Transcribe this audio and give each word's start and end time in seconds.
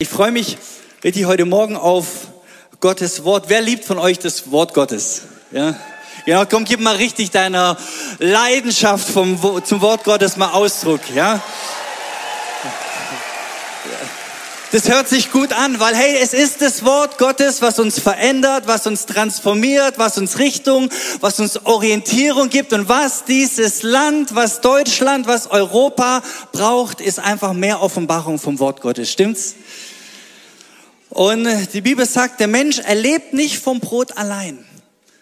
Ich 0.00 0.08
freue 0.08 0.30
mich 0.30 0.58
richtig 1.02 1.24
heute 1.24 1.44
Morgen 1.44 1.76
auf 1.76 2.28
Gottes 2.78 3.24
Wort. 3.24 3.46
Wer 3.48 3.60
liebt 3.62 3.84
von 3.84 3.98
euch 3.98 4.20
das 4.20 4.52
Wort 4.52 4.72
Gottes? 4.72 5.22
Ja? 5.50 5.74
Genau, 6.24 6.46
komm, 6.46 6.64
gib 6.64 6.78
mal 6.78 6.94
richtig 6.94 7.32
deiner 7.32 7.76
Leidenschaft 8.20 9.08
vom, 9.08 9.36
zum 9.64 9.80
Wort 9.80 10.04
Gottes 10.04 10.36
mal 10.36 10.52
Ausdruck, 10.52 11.00
ja? 11.16 11.42
Das 14.70 14.88
hört 14.88 15.08
sich 15.08 15.32
gut 15.32 15.52
an, 15.52 15.80
weil 15.80 15.96
hey, 15.96 16.18
es 16.22 16.32
ist 16.32 16.60
das 16.60 16.84
Wort 16.84 17.18
Gottes, 17.18 17.60
was 17.60 17.80
uns 17.80 17.98
verändert, 17.98 18.68
was 18.68 18.86
uns 18.86 19.04
transformiert, 19.04 19.98
was 19.98 20.16
uns 20.16 20.38
Richtung, 20.38 20.90
was 21.20 21.40
uns 21.40 21.64
Orientierung 21.64 22.50
gibt 22.50 22.72
und 22.72 22.88
was 22.88 23.24
dieses 23.24 23.82
Land, 23.82 24.36
was 24.36 24.60
Deutschland, 24.60 25.26
was 25.26 25.50
Europa 25.50 26.22
braucht, 26.52 27.00
ist 27.00 27.18
einfach 27.18 27.52
mehr 27.52 27.82
Offenbarung 27.82 28.38
vom 28.38 28.60
Wort 28.60 28.80
Gottes. 28.80 29.10
Stimmt's? 29.10 29.56
Und 31.10 31.48
die 31.72 31.80
Bibel 31.80 32.06
sagt, 32.06 32.40
der 32.40 32.48
Mensch 32.48 32.78
erlebt 32.78 33.32
nicht 33.32 33.58
vom 33.58 33.80
Brot 33.80 34.16
allein, 34.16 34.64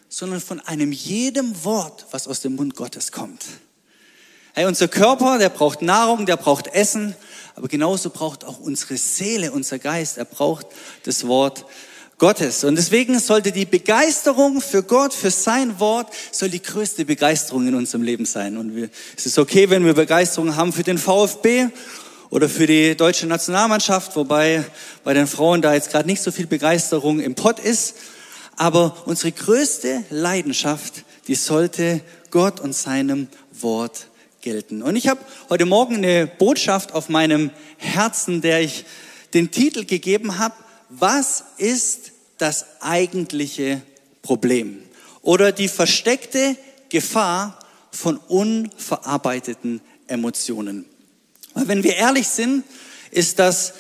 sondern 0.09 0.41
von 0.41 0.61
einem 0.61 0.91
jedem 0.93 1.65
Wort, 1.65 2.07
was 2.11 2.27
aus 2.27 2.41
dem 2.41 2.57
Mund 2.57 2.75
Gottes 2.75 3.13
kommt. 3.13 3.45
Hey, 4.55 4.65
unser 4.65 4.89
Körper, 4.89 5.39
der 5.39 5.51
braucht 5.51 5.83
Nahrung, 5.83 6.27
der 6.27 6.37
braucht 6.37 6.69
Essen, 6.69 7.15
aber 7.55 7.69
genauso 7.69 8.11
braucht 8.11 8.45
auch 8.45 8.59
unsere 8.59 8.97
Seele, 8.97 9.53
unser 9.53 9.79
Geist, 9.79 10.19
er 10.19 10.25
braucht 10.25 10.67
das 11.05 11.27
Wort 11.27 11.67
Gottes. 12.19 12.65
Und 12.65 12.77
deswegen 12.77 13.19
sollte 13.21 13.53
die 13.53 13.66
Begeisterung 13.66 14.63
für 14.63 14.83
Gott, 14.83 15.13
für 15.13 15.30
sein 15.30 15.79
Wort, 15.79 16.13
soll 16.33 16.49
die 16.49 16.63
größte 16.63 17.05
Begeisterung 17.05 17.69
in 17.69 17.75
unserem 17.75 18.03
Leben 18.03 18.25
sein. 18.25 18.57
Und 18.57 18.75
wir, 18.75 18.89
es 19.16 19.27
ist 19.27 19.39
okay, 19.39 19.69
wenn 19.69 19.85
wir 19.85 19.93
Begeisterung 19.93 20.57
haben 20.57 20.73
für 20.73 20.83
den 20.83 20.99
VfB 20.99 21.69
oder 22.30 22.48
für 22.48 22.66
die 22.66 22.97
deutsche 22.97 23.27
Nationalmannschaft, 23.27 24.16
wobei 24.16 24.65
bei 25.05 25.15
den 25.15 25.27
Frauen 25.27 25.62
da 25.62 25.75
jetzt 25.75 25.91
gerade 25.91 26.09
nicht 26.09 26.23
so 26.23 26.30
viel 26.30 26.47
Begeisterung 26.47 27.21
im 27.21 27.35
Pott 27.35 27.59
ist. 27.59 27.97
Aber 28.57 28.96
unsere 29.07 29.32
größte 29.32 30.05
Leidenschaft, 30.10 31.04
die 31.29 31.35
sollte 31.35 32.01
Gott 32.30 32.60
und 32.60 32.74
seinem 32.74 33.29
Wort 33.52 34.09
gelten. 34.41 34.82
Und 34.82 34.97
ich 34.97 35.09
habe 35.09 35.21
heute 35.51 35.66
Morgen 35.66 35.97
eine 35.97 36.27
Botschaft 36.27 36.93
auf 36.93 37.09
meinem 37.09 37.51
Herzen, 37.77 38.41
der 38.41 38.60
ich 38.60 38.85
den 39.35 39.51
Titel 39.51 39.85
gegeben 39.85 40.38
habe, 40.38 40.54
was 40.88 41.45
ist 41.59 42.13
das 42.38 42.66
eigentliche 42.80 43.82
Problem? 44.23 44.82
Oder 45.23 45.52
die 45.52 45.69
versteckte 45.69 46.57
Gefahr 46.88 47.59
von 47.91 48.19
unverarbeiteten 48.19 49.80
Emotionen. 50.07 50.87
Weil 51.57 51.68
wenn 51.68 51.82
wir 51.82 51.96
ehrlich 51.96 52.29
sind, 52.29 52.65
ist 53.10 53.38
das, 53.38 53.73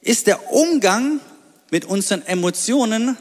ist 0.00 0.28
der 0.28 0.52
Umgang 0.52 1.18
mit 1.70 1.84
unseren 1.84 2.24
Emotionen 2.24 3.16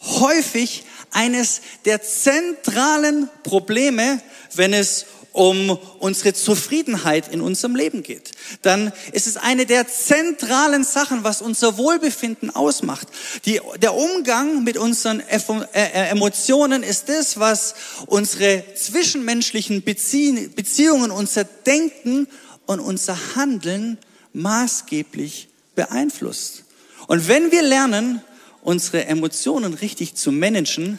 häufig 0.00 0.84
eines 1.10 1.60
der 1.84 2.02
zentralen 2.02 3.28
Probleme, 3.42 4.22
wenn 4.54 4.72
es 4.72 5.04
um 5.32 5.78
unsere 5.98 6.32
Zufriedenheit 6.32 7.30
in 7.30 7.42
unserem 7.42 7.76
Leben 7.76 8.02
geht, 8.02 8.30
dann 8.62 8.90
ist 9.12 9.26
es 9.26 9.36
eine 9.36 9.66
der 9.66 9.86
zentralen 9.86 10.82
Sachen, 10.82 11.22
was 11.24 11.42
unser 11.42 11.76
Wohlbefinden 11.76 12.48
ausmacht. 12.48 13.06
Die, 13.44 13.60
der 13.82 13.94
Umgang 13.94 14.64
mit 14.64 14.78
unseren 14.78 15.20
äh, 15.20 15.40
äh, 15.74 16.08
Emotionen 16.08 16.82
ist 16.82 17.10
das, 17.10 17.38
was 17.38 17.74
unsere 18.06 18.64
zwischenmenschlichen 18.74 19.82
Beziehungen, 19.82 21.10
unser 21.10 21.44
Denken 21.44 22.28
und 22.66 22.80
unser 22.80 23.16
Handeln 23.34 23.98
maßgeblich 24.32 25.48
beeinflusst. 25.74 26.64
Und 27.06 27.28
wenn 27.28 27.52
wir 27.52 27.62
lernen, 27.62 28.20
unsere 28.62 29.06
Emotionen 29.06 29.74
richtig 29.74 30.14
zu 30.14 30.32
managen, 30.32 30.98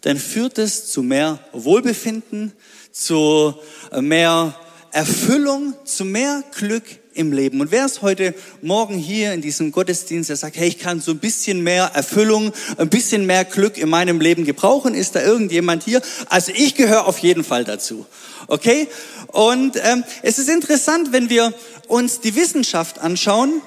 dann 0.00 0.18
führt 0.18 0.58
es 0.58 0.90
zu 0.90 1.02
mehr 1.02 1.38
Wohlbefinden, 1.52 2.52
zu 2.90 3.54
mehr 4.00 4.54
Erfüllung, 4.90 5.74
zu 5.84 6.04
mehr 6.04 6.42
Glück 6.56 6.84
im 7.14 7.32
Leben. 7.32 7.60
Und 7.60 7.70
wer 7.70 7.86
ist 7.86 8.02
heute 8.02 8.34
Morgen 8.60 8.96
hier 8.96 9.32
in 9.32 9.42
diesem 9.42 9.72
Gottesdienst, 9.72 10.30
der 10.30 10.36
sagt, 10.36 10.56
hey, 10.56 10.68
ich 10.68 10.78
kann 10.78 11.00
so 11.00 11.12
ein 11.12 11.18
bisschen 11.18 11.62
mehr 11.62 11.90
Erfüllung, 11.94 12.52
ein 12.78 12.88
bisschen 12.88 13.26
mehr 13.26 13.44
Glück 13.44 13.78
in 13.78 13.88
meinem 13.88 14.20
Leben 14.20 14.44
gebrauchen? 14.44 14.94
Ist 14.94 15.14
da 15.14 15.22
irgendjemand 15.22 15.84
hier? 15.84 16.02
Also 16.28 16.52
ich 16.54 16.74
gehöre 16.74 17.06
auf 17.06 17.18
jeden 17.18 17.44
Fall 17.44 17.64
dazu. 17.64 18.06
Okay? 18.46 18.88
Und 19.28 19.76
ähm, 19.82 20.04
es 20.22 20.38
ist 20.38 20.48
interessant, 20.48 21.12
wenn 21.12 21.30
wir 21.30 21.54
uns 21.88 22.20
die 22.20 22.34
Wissenschaft 22.34 22.98
anschauen, 22.98 23.62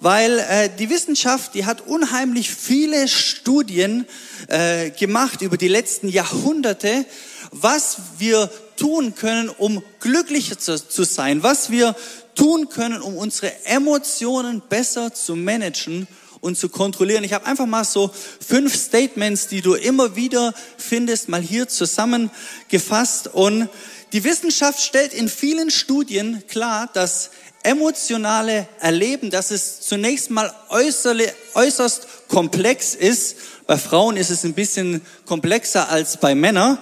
weil 0.00 0.38
äh, 0.38 0.70
die 0.78 0.88
Wissenschaft, 0.88 1.54
die 1.54 1.66
hat 1.66 1.86
unheimlich 1.86 2.50
viele 2.50 3.06
Studien 3.06 4.06
äh, 4.48 4.90
gemacht 4.90 5.42
über 5.42 5.58
die 5.58 5.68
letzten 5.68 6.08
Jahrhunderte, 6.08 7.04
was 7.50 7.96
wir 8.18 8.50
tun 8.76 9.14
können, 9.14 9.48
um 9.48 9.82
glücklicher 10.00 10.58
zu, 10.58 10.76
zu 10.76 11.04
sein, 11.04 11.42
was 11.42 11.70
wir 11.70 11.94
tun 12.34 12.68
können, 12.68 13.02
um 13.02 13.16
unsere 13.16 13.52
Emotionen 13.66 14.62
besser 14.68 15.12
zu 15.12 15.36
managen 15.36 16.06
und 16.40 16.56
zu 16.56 16.68
kontrollieren. 16.68 17.24
Ich 17.24 17.32
habe 17.32 17.46
einfach 17.46 17.66
mal 17.66 17.84
so 17.84 18.10
fünf 18.46 18.74
Statements, 18.74 19.48
die 19.48 19.60
du 19.60 19.74
immer 19.74 20.16
wieder 20.16 20.54
findest, 20.78 21.28
mal 21.28 21.42
hier 21.42 21.68
zusammengefasst. 21.68 23.28
Und 23.28 23.68
die 24.12 24.24
Wissenschaft 24.24 24.80
stellt 24.80 25.12
in 25.12 25.28
vielen 25.28 25.70
Studien 25.70 26.42
klar, 26.48 26.88
dass 26.92 27.30
emotionale 27.62 28.66
Erleben, 28.80 29.30
dass 29.30 29.50
es 29.50 29.82
zunächst 29.82 30.30
mal 30.30 30.52
äußerst 30.70 32.06
komplex 32.28 32.94
ist. 32.94 33.36
Bei 33.66 33.76
Frauen 33.76 34.16
ist 34.16 34.30
es 34.30 34.44
ein 34.44 34.54
bisschen 34.54 35.02
komplexer 35.26 35.90
als 35.90 36.16
bei 36.16 36.34
Männern. 36.34 36.78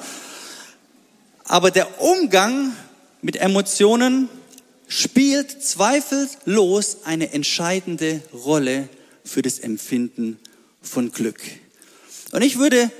Aber 1.48 1.70
der 1.70 2.02
Umgang 2.02 2.76
mit 3.22 3.36
Emotionen 3.36 4.28
spielt 4.86 5.62
zweifellos 5.62 6.98
eine 7.04 7.32
entscheidende 7.32 8.22
Rolle 8.34 8.90
für 9.24 9.40
das 9.40 9.58
Empfinden 9.58 10.38
von 10.82 11.10
Glück. 11.10 11.40
Und 12.32 12.42
ich 12.42 12.58
würde 12.58 12.90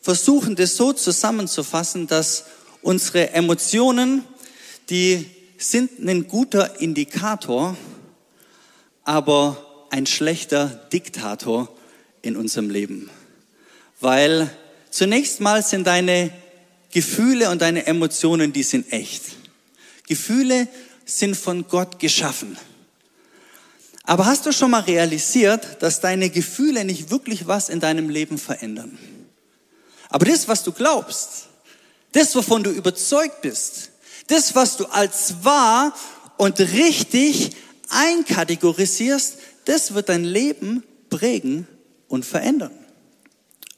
versuchen, 0.00 0.56
das 0.56 0.76
so 0.76 0.94
zusammenzufassen, 0.94 2.06
dass 2.06 2.44
unsere 2.80 3.30
Emotionen, 3.30 4.24
die 4.88 5.26
sind 5.58 5.98
ein 5.98 6.26
guter 6.26 6.80
Indikator, 6.80 7.76
aber 9.02 9.86
ein 9.90 10.06
schlechter 10.06 10.88
Diktator 10.90 11.68
in 12.22 12.36
unserem 12.36 12.70
Leben. 12.70 13.10
Weil 14.00 14.50
zunächst 14.90 15.40
mal 15.40 15.62
sind 15.62 15.86
deine 15.86 16.30
Gefühle 16.94 17.50
und 17.50 17.60
deine 17.60 17.86
Emotionen, 17.86 18.52
die 18.52 18.62
sind 18.62 18.92
echt. 18.92 19.22
Gefühle 20.06 20.68
sind 21.04 21.36
von 21.36 21.66
Gott 21.66 21.98
geschaffen. 21.98 22.56
Aber 24.04 24.26
hast 24.26 24.46
du 24.46 24.52
schon 24.52 24.70
mal 24.70 24.82
realisiert, 24.82 25.82
dass 25.82 26.00
deine 26.00 26.30
Gefühle 26.30 26.84
nicht 26.84 27.10
wirklich 27.10 27.48
was 27.48 27.68
in 27.68 27.80
deinem 27.80 28.10
Leben 28.10 28.38
verändern? 28.38 28.96
Aber 30.08 30.24
das, 30.24 30.46
was 30.46 30.62
du 30.62 30.70
glaubst, 30.70 31.48
das, 32.12 32.32
wovon 32.36 32.62
du 32.62 32.70
überzeugt 32.70 33.42
bist, 33.42 33.90
das, 34.28 34.54
was 34.54 34.76
du 34.76 34.84
als 34.86 35.42
wahr 35.42 35.96
und 36.36 36.60
richtig 36.60 37.56
einkategorisierst, 37.88 39.38
das 39.64 39.94
wird 39.94 40.10
dein 40.10 40.22
Leben 40.22 40.84
prägen 41.10 41.66
und 42.06 42.24
verändern. 42.24 42.78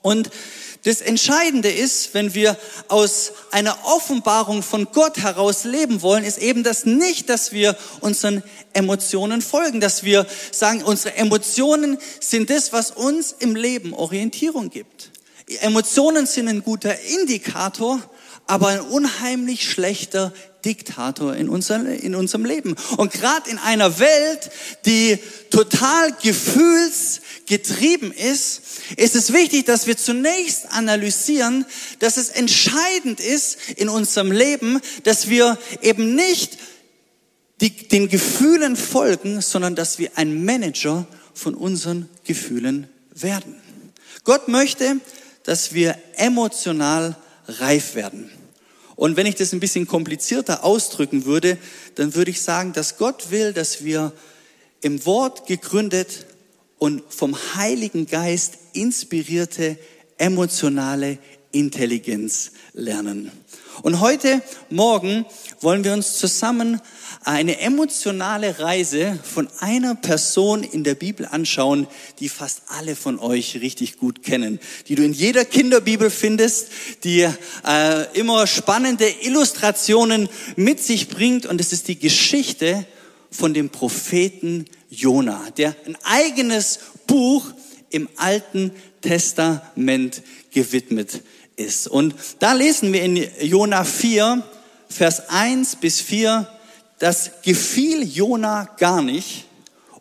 Und 0.02 0.30
das 0.86 1.00
Entscheidende 1.00 1.68
ist, 1.68 2.14
wenn 2.14 2.32
wir 2.32 2.56
aus 2.86 3.32
einer 3.50 3.76
Offenbarung 3.86 4.62
von 4.62 4.86
Gott 4.92 5.18
heraus 5.18 5.64
leben 5.64 6.00
wollen, 6.00 6.22
ist 6.22 6.38
eben 6.38 6.62
das 6.62 6.86
nicht, 6.86 7.28
dass 7.28 7.50
wir 7.50 7.76
unseren 8.00 8.44
Emotionen 8.72 9.42
folgen, 9.42 9.80
dass 9.80 10.04
wir 10.04 10.26
sagen, 10.52 10.84
unsere 10.84 11.16
Emotionen 11.16 11.98
sind 12.20 12.50
das, 12.50 12.72
was 12.72 12.92
uns 12.92 13.34
im 13.36 13.56
Leben 13.56 13.94
Orientierung 13.94 14.70
gibt. 14.70 15.10
Emotionen 15.60 16.24
sind 16.24 16.46
ein 16.46 16.62
guter 16.62 16.96
Indikator, 17.20 18.00
aber 18.46 18.68
ein 18.68 18.80
unheimlich 18.80 19.68
schlechter 19.68 20.32
Diktator 20.66 21.34
in, 21.36 21.48
unser, 21.48 21.88
in 21.88 22.16
unserem 22.16 22.44
Leben. 22.44 22.74
Und 22.96 23.12
gerade 23.12 23.48
in 23.48 23.58
einer 23.58 24.00
Welt, 24.00 24.50
die 24.84 25.18
total 25.50 26.12
gefühlsgetrieben 26.20 28.12
ist, 28.12 28.62
ist 28.96 29.14
es 29.14 29.32
wichtig, 29.32 29.64
dass 29.64 29.86
wir 29.86 29.96
zunächst 29.96 30.72
analysieren, 30.72 31.64
dass 32.00 32.16
es 32.16 32.30
entscheidend 32.30 33.20
ist 33.20 33.58
in 33.76 33.88
unserem 33.88 34.32
Leben, 34.32 34.80
dass 35.04 35.28
wir 35.28 35.56
eben 35.82 36.16
nicht 36.16 36.58
die, 37.60 37.70
den 37.88 38.08
Gefühlen 38.08 38.76
folgen, 38.76 39.40
sondern 39.40 39.76
dass 39.76 40.00
wir 40.00 40.10
ein 40.16 40.44
Manager 40.44 41.06
von 41.32 41.54
unseren 41.54 42.08
Gefühlen 42.24 42.88
werden. 43.14 43.54
Gott 44.24 44.48
möchte, 44.48 44.96
dass 45.44 45.72
wir 45.72 45.96
emotional 46.16 47.16
reif 47.46 47.94
werden. 47.94 48.30
Und 48.96 49.16
wenn 49.16 49.26
ich 49.26 49.34
das 49.34 49.52
ein 49.52 49.60
bisschen 49.60 49.86
komplizierter 49.86 50.64
ausdrücken 50.64 51.26
würde, 51.26 51.58
dann 51.94 52.14
würde 52.14 52.30
ich 52.30 52.40
sagen, 52.40 52.72
dass 52.72 52.96
Gott 52.96 53.30
will, 53.30 53.52
dass 53.52 53.84
wir 53.84 54.12
im 54.80 55.04
Wort 55.04 55.46
gegründet 55.46 56.26
und 56.78 57.02
vom 57.08 57.36
Heiligen 57.54 58.06
Geist 58.06 58.54
inspirierte 58.72 59.78
emotionale 60.18 61.18
Intelligenz 61.52 62.52
lernen. 62.72 63.30
Und 63.82 64.00
heute 64.00 64.42
Morgen 64.70 65.26
wollen 65.60 65.84
wir 65.84 65.92
uns 65.92 66.14
zusammen 66.14 66.80
eine 67.26 67.58
emotionale 67.58 68.60
Reise 68.60 69.18
von 69.24 69.48
einer 69.58 69.96
Person 69.96 70.62
in 70.62 70.84
der 70.84 70.94
Bibel 70.94 71.26
anschauen, 71.26 71.88
die 72.20 72.28
fast 72.28 72.62
alle 72.68 72.94
von 72.94 73.18
euch 73.18 73.60
richtig 73.60 73.98
gut 73.98 74.22
kennen, 74.22 74.60
die 74.86 74.94
du 74.94 75.04
in 75.04 75.12
jeder 75.12 75.44
Kinderbibel 75.44 76.08
findest, 76.10 76.68
die 77.02 77.22
äh, 77.66 78.18
immer 78.18 78.46
spannende 78.46 79.08
Illustrationen 79.22 80.28
mit 80.54 80.80
sich 80.80 81.08
bringt 81.08 81.46
und 81.46 81.60
es 81.60 81.72
ist 81.72 81.88
die 81.88 81.98
Geschichte 81.98 82.86
von 83.28 83.52
dem 83.54 83.70
Propheten 83.70 84.66
Jona, 84.88 85.50
der 85.56 85.74
ein 85.84 85.98
eigenes 86.04 86.78
Buch 87.08 87.44
im 87.90 88.08
Alten 88.18 88.70
Testament 89.00 90.22
gewidmet 90.52 91.22
ist. 91.56 91.88
Und 91.88 92.14
da 92.38 92.52
lesen 92.52 92.92
wir 92.92 93.02
in 93.02 93.26
Jona 93.40 93.82
4, 93.82 94.44
Vers 94.88 95.28
1 95.28 95.76
bis 95.76 96.00
4, 96.00 96.48
das 96.98 97.30
gefiel 97.42 98.02
Jona 98.02 98.68
gar 98.78 99.02
nicht 99.02 99.44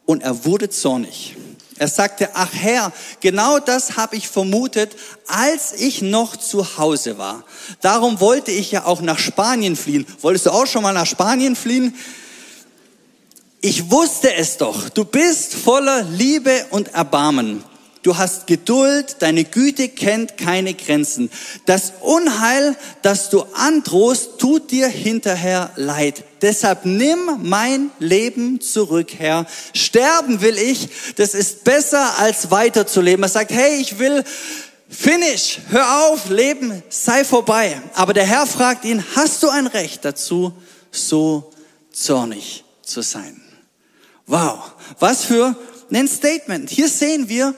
und 0.06 0.24
er 0.24 0.46
wurde 0.46 0.70
zornig. 0.70 1.36
Er 1.78 1.90
sagte, 1.90 2.30
ach 2.36 2.54
Herr, 2.54 2.94
genau 3.20 3.60
das 3.60 3.98
habe 3.98 4.16
ich 4.16 4.30
vermutet, 4.30 4.96
als 5.28 5.74
ich 5.74 6.02
noch 6.02 6.38
zu 6.38 6.78
Hause 6.78 7.18
war. 7.18 7.44
Darum 7.82 8.22
wollte 8.22 8.52
ich 8.52 8.72
ja 8.72 8.86
auch 8.86 9.02
nach 9.02 9.20
Spanien 9.20 9.76
fliehen. 9.76 10.06
Wolltest 10.22 10.46
du 10.46 10.52
auch 10.52 10.68
schon 10.68 10.84
mal 10.84 10.94
nach 10.94 11.06
Spanien 11.06 11.58
fliehen? 11.58 11.94
Ich 13.60 13.92
wusste 13.92 14.34
es 14.34 14.56
doch. 14.56 14.88
Du 14.88 15.04
bist 15.04 15.54
voller 15.54 16.04
Liebe 16.04 16.66
und 16.70 16.94
Erbarmen 16.94 17.64
Du 18.06 18.18
hast 18.18 18.46
Geduld, 18.46 19.16
deine 19.18 19.46
Güte 19.46 19.90
kennt 19.90 20.38
keine 20.38 20.76
Grenzen. 20.76 21.32
Das 21.66 21.94
Unheil, 22.02 22.76
das 23.02 23.32
du 23.32 23.44
androhst, 23.56 24.38
tut 24.38 24.70
dir 24.70 24.88
hinterher 24.88 25.72
leid. 25.76 26.24
Deshalb 26.46 26.86
nimm 26.86 27.40
mein 27.42 27.90
Leben 27.98 28.62
zurück, 28.62 29.16
Herr. 29.18 29.48
Sterben 29.74 30.42
will 30.42 30.60
ich, 30.60 30.90
das 31.16 31.34
ist 31.34 31.64
besser 31.64 32.20
als 32.20 32.52
weiterzuleben. 32.52 33.24
Er 33.24 33.30
sagt, 33.30 33.50
hey, 33.50 33.82
ich 33.82 33.98
will 33.98 34.24
finish, 34.88 35.58
hör 35.70 36.06
auf, 36.06 36.30
Leben 36.30 36.84
sei 36.90 37.26
vorbei. 37.26 37.82
Aber 37.96 38.14
der 38.14 38.28
Herr 38.28 38.46
fragt 38.46 38.86
ihn, 38.86 39.04
hast 39.16 39.42
du 39.42 39.50
ein 39.50 39.66
Recht 39.66 40.06
dazu, 40.06 40.54
so 40.92 41.52
zornig 41.92 42.64
zu 42.84 43.02
sein? 43.02 43.42
Wow, 44.28 44.72
was 45.00 45.26
für 45.26 45.56
ein 45.92 46.08
Statement. 46.08 46.70
Hier 46.70 46.90
sehen 46.90 47.28
wir, 47.28 47.56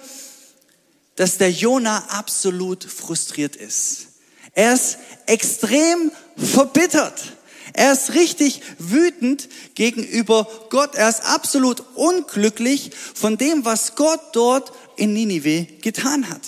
dass 1.17 1.37
der 1.37 1.51
Jona 1.51 2.05
absolut 2.07 2.85
frustriert 2.85 3.57
ist. 3.57 4.07
Er 4.53 4.73
ist 4.73 4.97
extrem 5.25 6.09
verbittert. 6.37 7.36
Er 7.77 7.93
ist 7.93 8.15
richtig 8.15 8.61
wütend 8.79 9.47
gegenüber 9.75 10.47
Gott. 10.71 10.95
Er 10.95 11.09
ist 11.09 11.23
absolut 11.23 11.83
unglücklich 11.93 12.89
von 13.13 13.37
dem, 13.37 13.65
was 13.65 13.93
Gott 13.95 14.19
dort 14.33 14.71
in 14.95 15.13
Ninive 15.13 15.67
getan 15.81 16.27
hat. 16.27 16.41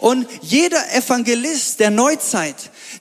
Und 0.00 0.28
jeder 0.42 0.94
Evangelist 0.94 1.80
der 1.80 1.88
Neuzeit, 1.90 2.56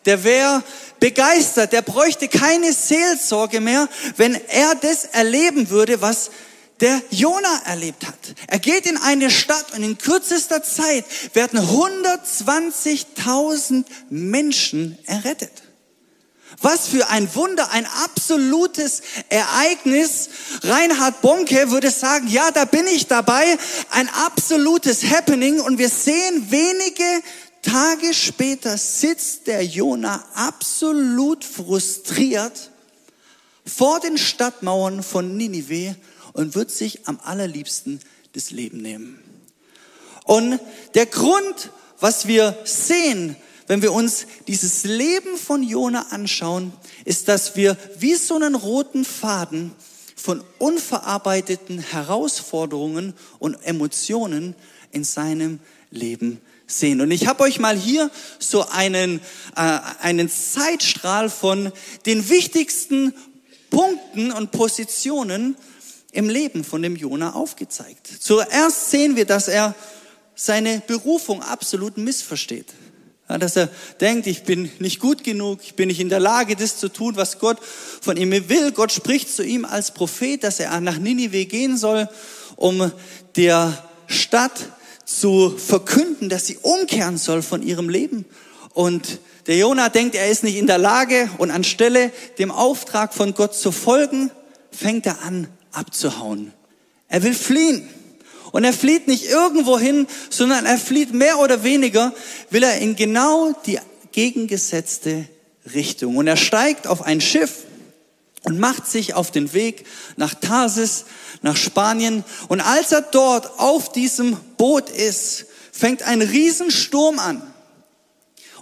der 0.06 0.23
wäre 0.23 0.63
begeistert, 1.01 1.73
der 1.73 1.81
bräuchte 1.81 2.29
keine 2.29 2.71
Seelsorge 2.71 3.59
mehr, 3.59 3.89
wenn 4.15 4.35
er 4.35 4.75
das 4.75 5.03
erleben 5.03 5.69
würde, 5.69 6.01
was 6.01 6.31
der 6.79 7.01
Jona 7.09 7.63
erlebt 7.65 8.07
hat. 8.07 8.35
Er 8.47 8.59
geht 8.59 8.85
in 8.85 8.95
eine 8.95 9.29
Stadt 9.29 9.73
und 9.75 9.83
in 9.83 9.97
kürzester 9.97 10.63
Zeit 10.63 11.03
werden 11.33 11.59
120.000 11.59 13.83
Menschen 14.09 14.97
errettet. 15.05 15.51
Was 16.61 16.88
für 16.89 17.07
ein 17.09 17.33
Wunder, 17.35 17.71
ein 17.71 17.85
absolutes 18.03 19.01
Ereignis. 19.29 20.29
Reinhard 20.63 21.21
Bonke 21.21 21.71
würde 21.71 21.89
sagen, 21.89 22.27
ja, 22.27 22.51
da 22.51 22.65
bin 22.65 22.85
ich 22.88 23.07
dabei. 23.07 23.57
Ein 23.91 24.09
absolutes 24.09 25.09
Happening. 25.09 25.61
Und 25.61 25.77
wir 25.77 25.89
sehen, 25.89 26.51
wenige 26.51 27.23
Tage 27.61 28.13
später 28.13 28.77
sitzt 28.77 29.47
der 29.47 29.65
Jona 29.65 30.23
absolut 30.33 31.45
frustriert 31.45 32.71
vor 33.65 34.00
den 34.00 34.17
Stadtmauern 34.17 35.03
von 35.03 35.38
Ninive 35.38 35.95
und 36.33 36.55
wird 36.55 36.71
sich 36.71 37.07
am 37.07 37.19
allerliebsten 37.23 38.00
das 38.33 38.51
Leben 38.51 38.81
nehmen. 38.81 39.23
Und 40.25 40.59
der 40.94 41.05
Grund, 41.05 41.71
was 42.00 42.27
wir 42.27 42.57
sehen, 42.63 43.35
wenn 43.69 43.83
wir 43.83 43.94
uns 43.94 44.25
dieses 44.48 44.83
Leben 44.83 45.38
von 45.38 45.62
Jona 45.62 46.07
anschauen, 46.10 46.74
ist, 47.06 47.27
dass 47.27 47.56
wir 47.56 47.77
wie 48.00 48.16
so 48.16 48.33
einen 48.33 48.56
roten 48.56 49.06
Faden 49.06 49.75
von 50.16 50.44
unverarbeiteten 50.57 51.77
Herausforderungen 51.77 53.13
und 53.38 53.54
Emotionen 53.63 54.56
in 54.92 55.04
seinem 55.04 55.60
Leben 55.92 56.42
sehen. 56.66 57.00
Und 57.00 57.12
ich 57.12 57.27
habe 57.27 57.44
euch 57.44 57.60
mal 57.60 57.77
hier 57.77 58.10
so 58.39 58.68
einen, 58.69 59.21
äh, 59.56 59.80
einen 60.01 60.31
Zeitstrahl 60.31 61.30
von 61.30 61.72
den 62.07 62.27
wichtigsten 62.27 63.13
Punkten 63.69 64.31
und 64.31 64.50
Positionen 64.50 65.56
im 66.12 66.27
Leben 66.27 66.63
von 66.63 66.81
dem 66.81 66.95
Jona 66.95 67.33
aufgezeigt. 67.33 68.10
Zuerst 68.19 68.89
sehen 68.89 69.15
wir, 69.15 69.25
dass 69.25 69.48
er 69.48 69.75
seine 70.33 70.81
Berufung 70.88 71.44
absolut 71.44 71.98
missversteht. 72.00 72.74
Ja, 73.29 73.37
dass 73.37 73.55
er 73.55 73.69
denkt, 74.01 74.25
ich 74.25 74.43
bin 74.43 74.71
nicht 74.79 74.99
gut 74.99 75.23
genug, 75.23 75.59
ich 75.61 75.75
bin 75.75 75.87
nicht 75.87 75.99
in 75.99 76.09
der 76.09 76.19
Lage, 76.19 76.55
das 76.55 76.77
zu 76.77 76.89
tun, 76.89 77.15
was 77.15 77.37
Gott 77.37 77.59
von 78.01 78.17
ihm 78.17 78.31
will. 78.31 78.71
Gott 78.71 78.91
spricht 78.91 79.29
zu 79.29 79.43
ihm 79.43 79.65
als 79.65 79.93
Prophet, 79.93 80.43
dass 80.43 80.59
er 80.59 80.81
nach 80.81 80.97
Ninive 80.97 81.45
gehen 81.45 81.77
soll, 81.77 82.09
um 82.55 82.91
der 83.35 83.83
Stadt 84.07 84.71
zu 85.05 85.55
verkünden, 85.57 86.29
dass 86.29 86.47
sie 86.47 86.57
umkehren 86.57 87.17
soll 87.17 87.43
von 87.43 87.61
ihrem 87.61 87.89
Leben. 87.89 88.25
Und 88.73 89.19
der 89.45 89.57
Jona 89.57 89.89
denkt, 89.89 90.15
er 90.15 90.29
ist 90.29 90.43
nicht 90.43 90.57
in 90.57 90.67
der 90.67 90.79
Lage 90.79 91.29
und 91.37 91.51
anstelle 91.51 92.11
dem 92.39 92.49
Auftrag 92.49 93.13
von 93.13 93.35
Gott 93.35 93.55
zu 93.55 93.71
folgen, 93.71 94.31
fängt 94.71 95.05
er 95.05 95.21
an, 95.23 95.47
abzuhauen. 95.71 96.51
Er 97.07 97.21
will 97.21 97.35
fliehen. 97.35 97.87
Und 98.51 98.63
er 98.63 98.74
flieht 98.74 99.07
nicht 99.07 99.30
irgendwo 99.30 99.78
hin, 99.78 100.07
sondern 100.30 100.66
er 100.66 100.78
flieht 100.78 101.13
mehr 101.13 101.39
oder 101.39 101.63
weniger, 101.63 102.13
will 102.50 102.63
er 102.63 102.77
in 102.79 102.96
genau 102.96 103.53
die 103.65 103.79
gegengesetzte 104.12 105.27
Richtung. 105.74 106.18
Und 106.18 106.27
er 106.27 106.38
steigt 106.38 106.88
auf 106.88 107.01
ein 107.01 107.22
Schiff 107.22 107.65
und 108.44 108.60
macht 108.60 108.88
sich 108.88 109.13
auf 109.13 109.32
den 109.32 109.53
Weg 109.53 109.86
nach 110.15 110.34
Tarsis, 110.34 111.06
nach 111.41 111.58
Spanien. 111.58 112.24
Und 112.48 112.62
als 112.62 112.91
er 112.91 113.01
dort 113.01 113.60
auf 113.60 113.91
diesem 113.91 114.38
Boot 114.58 114.89
ist, 114.89 115.46
fängt 115.72 116.03
ein 116.03 116.22
Riesensturm 116.22 117.20
an. 117.20 117.41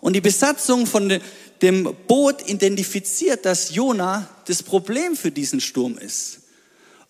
Und 0.02 0.14
die 0.14 0.22
Besatzung 0.22 0.86
von 0.86 1.20
dem 1.62 1.96
Boot 2.08 2.48
identifiziert, 2.48 3.46
dass 3.46 3.74
Jona 3.74 4.30
das 4.46 4.62
Problem 4.62 5.16
für 5.16 5.32
diesen 5.32 5.60
Sturm 5.60 5.98
ist. 5.98 6.40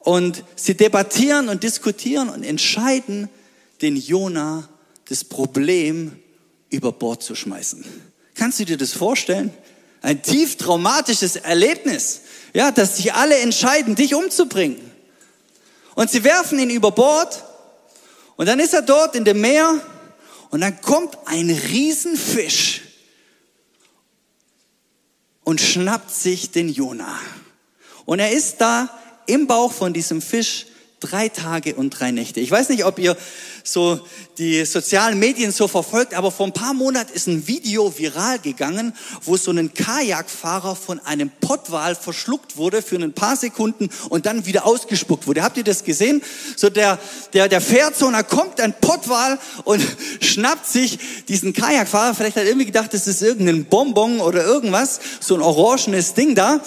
Und 0.08 0.46
sie 0.56 0.74
debattieren 0.74 1.50
und 1.50 1.64
diskutieren 1.64 2.30
und 2.30 2.42
entscheiden, 2.42 3.28
den 3.82 3.98
Jona 3.98 4.70
das 5.10 5.26
Problem 5.26 6.18
über 6.70 6.94
Bord 6.94 7.22
zu 7.22 7.36
schmeißen. 7.36 7.84
Kannst 8.34 8.58
du 8.62 8.64
dir 8.64 8.78
das 8.78 8.94
vorstellen? 8.94 9.54
Ein 10.02 10.22
tief 10.22 10.56
traumatisches 10.56 11.36
Erlebnis, 11.36 12.22
ja, 12.54 12.72
dass 12.72 12.96
sich 12.96 13.16
alle 13.16 13.38
entscheiden, 13.40 13.96
dich 13.96 14.16
umzubringen. 14.16 14.80
Und 15.96 16.10
sie 16.10 16.24
werfen 16.24 16.58
ihn 16.58 16.70
über 16.70 16.92
Bord 16.92 17.44
und 18.38 18.46
dann 18.46 18.62
ist 18.62 18.74
er 18.74 18.84
dort 18.84 19.14
in 19.14 19.26
dem 19.26 19.42
Meer 19.42 19.78
und 20.52 20.62
dann 20.62 20.80
kommt 20.80 21.18
ein 21.26 21.50
Riesenfisch 21.50 22.82
und 25.44 25.60
schnappt 25.60 26.12
sich 26.12 26.52
den 26.52 26.70
Jona. 26.70 27.20
Und 28.06 28.20
er 28.20 28.32
ist 28.32 28.62
da 28.62 28.90
im 29.28 29.48
Bauch 29.48 29.72
von 29.72 29.94
diesem 29.94 30.22
Fisch 30.22 30.66
drei 31.00 31.30
Tage 31.30 31.76
und 31.76 31.92
drei 31.92 32.12
Nächte. 32.12 32.40
Ich 32.40 32.50
weiß 32.50 32.70
nicht, 32.70 32.84
ob 32.84 32.98
ihr 32.98 33.16
so 33.64 34.00
die 34.40 34.66
sozialen 34.66 35.20
Medien 35.20 35.52
so 35.52 35.68
verfolgt, 35.68 36.16
aber 36.16 36.32
vor 36.32 36.48
ein 36.48 36.54
paar 36.54 36.74
Monaten 36.74 37.14
ist 37.14 37.28
ein 37.28 37.48
Video 37.48 37.96
viral 37.98 38.40
gegangen, 38.40 38.94
wo 39.24 39.38
so 39.38 39.52
ein 39.52 39.74
Kajakfahrer 39.74 40.76
von 40.76 41.00
einem 41.00 41.30
Pottwal 41.42 41.94
verschluckt 41.96 42.58
wurde 42.58 42.82
für 42.82 42.96
ein 42.96 43.14
paar 43.14 43.36
Sekunden 43.36 43.90
und 44.10 44.26
dann 44.26 44.48
wieder 44.48 44.66
ausgespuckt 44.66 45.28
wurde. 45.28 45.44
Habt 45.44 45.58
ihr 45.58 45.64
das 45.64 45.84
gesehen? 45.84 46.24
So 46.56 46.70
der, 46.70 46.98
der, 47.34 47.48
der 47.48 47.62
fährt 47.62 47.96
so 47.96 48.08
und 48.08 48.14
da 48.14 48.24
kommt 48.24 48.60
ein 48.60 48.74
Pottwal 48.80 49.38
und 49.66 49.86
schnappt 50.22 50.66
sich 50.66 50.98
diesen 51.28 51.54
Kajakfahrer. 51.54 52.16
Vielleicht 52.16 52.38
hat 52.38 52.44
er 52.44 52.50
irgendwie 52.50 52.68
gedacht, 52.68 52.94
das 52.94 53.08
ist 53.08 53.22
irgendein 53.22 53.66
Bonbon 53.66 54.20
oder 54.20 54.44
irgendwas, 54.44 55.00
so 55.20 55.36
ein 55.36 55.42
orangenes 55.42 56.16
Ding 56.16 56.34
da 56.34 56.62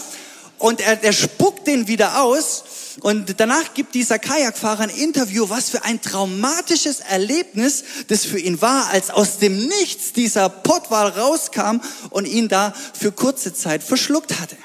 und 0.60 0.80
er, 0.80 1.02
er 1.02 1.12
spuckt 1.12 1.66
den 1.66 1.88
wieder 1.88 2.22
aus 2.22 2.64
Und 3.00 3.40
danach 3.40 3.72
gibt 3.74 3.94
dieser 3.94 4.18
Kajakfahrer 4.18 4.82
ein 4.82 4.90
Interview, 4.90 5.48
was 5.48 5.70
für 5.70 5.84
ein 5.84 6.00
traumatisches 6.00 7.00
Erlebnis 7.00 7.84
das 8.08 8.24
für 8.24 8.38
ihn 8.38 8.60
war, 8.60 8.88
als 8.90 9.10
aus 9.10 9.38
dem 9.38 9.56
Nichts 9.66 10.12
dieser 10.12 10.48
Pottwal 10.48 11.08
rauskam 11.08 11.80
und 12.10 12.26
ihn 12.26 12.48
da 12.48 12.74
für 12.98 13.12
kurze 13.12 13.54
Zeit 13.54 13.82
verschluckt 13.82 14.38
hatte. 14.40 14.56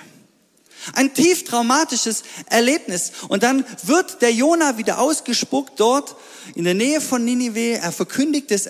Ein 0.94 1.14
tief 1.14 1.44
traumatisches 1.44 2.24
Erlebnis. 2.50 3.12
Und 3.28 3.44
dann 3.44 3.66
wird 3.84 4.22
der 4.22 4.34
Jona 4.34 4.78
wieder 4.78 5.00
ausgespuckt 5.00 5.80
dort 5.80 6.16
in 6.54 6.64
der 6.64 6.74
Nähe 6.74 7.02
von 7.02 7.24
Ninive. 7.26 7.80
Er 7.80 7.92
verkündigt 7.92 8.52
das, 8.52 8.70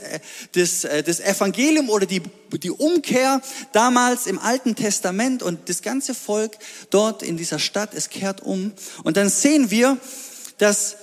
das, 0.53 0.81
das 0.81 1.19
Evangelium 1.19 1.89
oder 1.89 2.05
die, 2.05 2.21
die 2.63 2.71
Umkehr 2.71 3.41
damals 3.73 4.27
im 4.27 4.39
Alten 4.39 4.75
Testament 4.75 5.43
und 5.43 5.67
das 5.69 5.81
ganze 5.81 6.15
Volk 6.15 6.57
dort 6.89 7.23
in 7.23 7.37
dieser 7.37 7.59
Stadt, 7.59 7.93
es 7.93 8.09
kehrt 8.09 8.41
um. 8.41 8.71
Und 9.03 9.17
dann 9.17 9.29
sehen 9.29 9.71
wir, 9.71 9.97
dass 10.57 10.95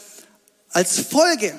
als 0.71 0.99
Folge 0.99 1.55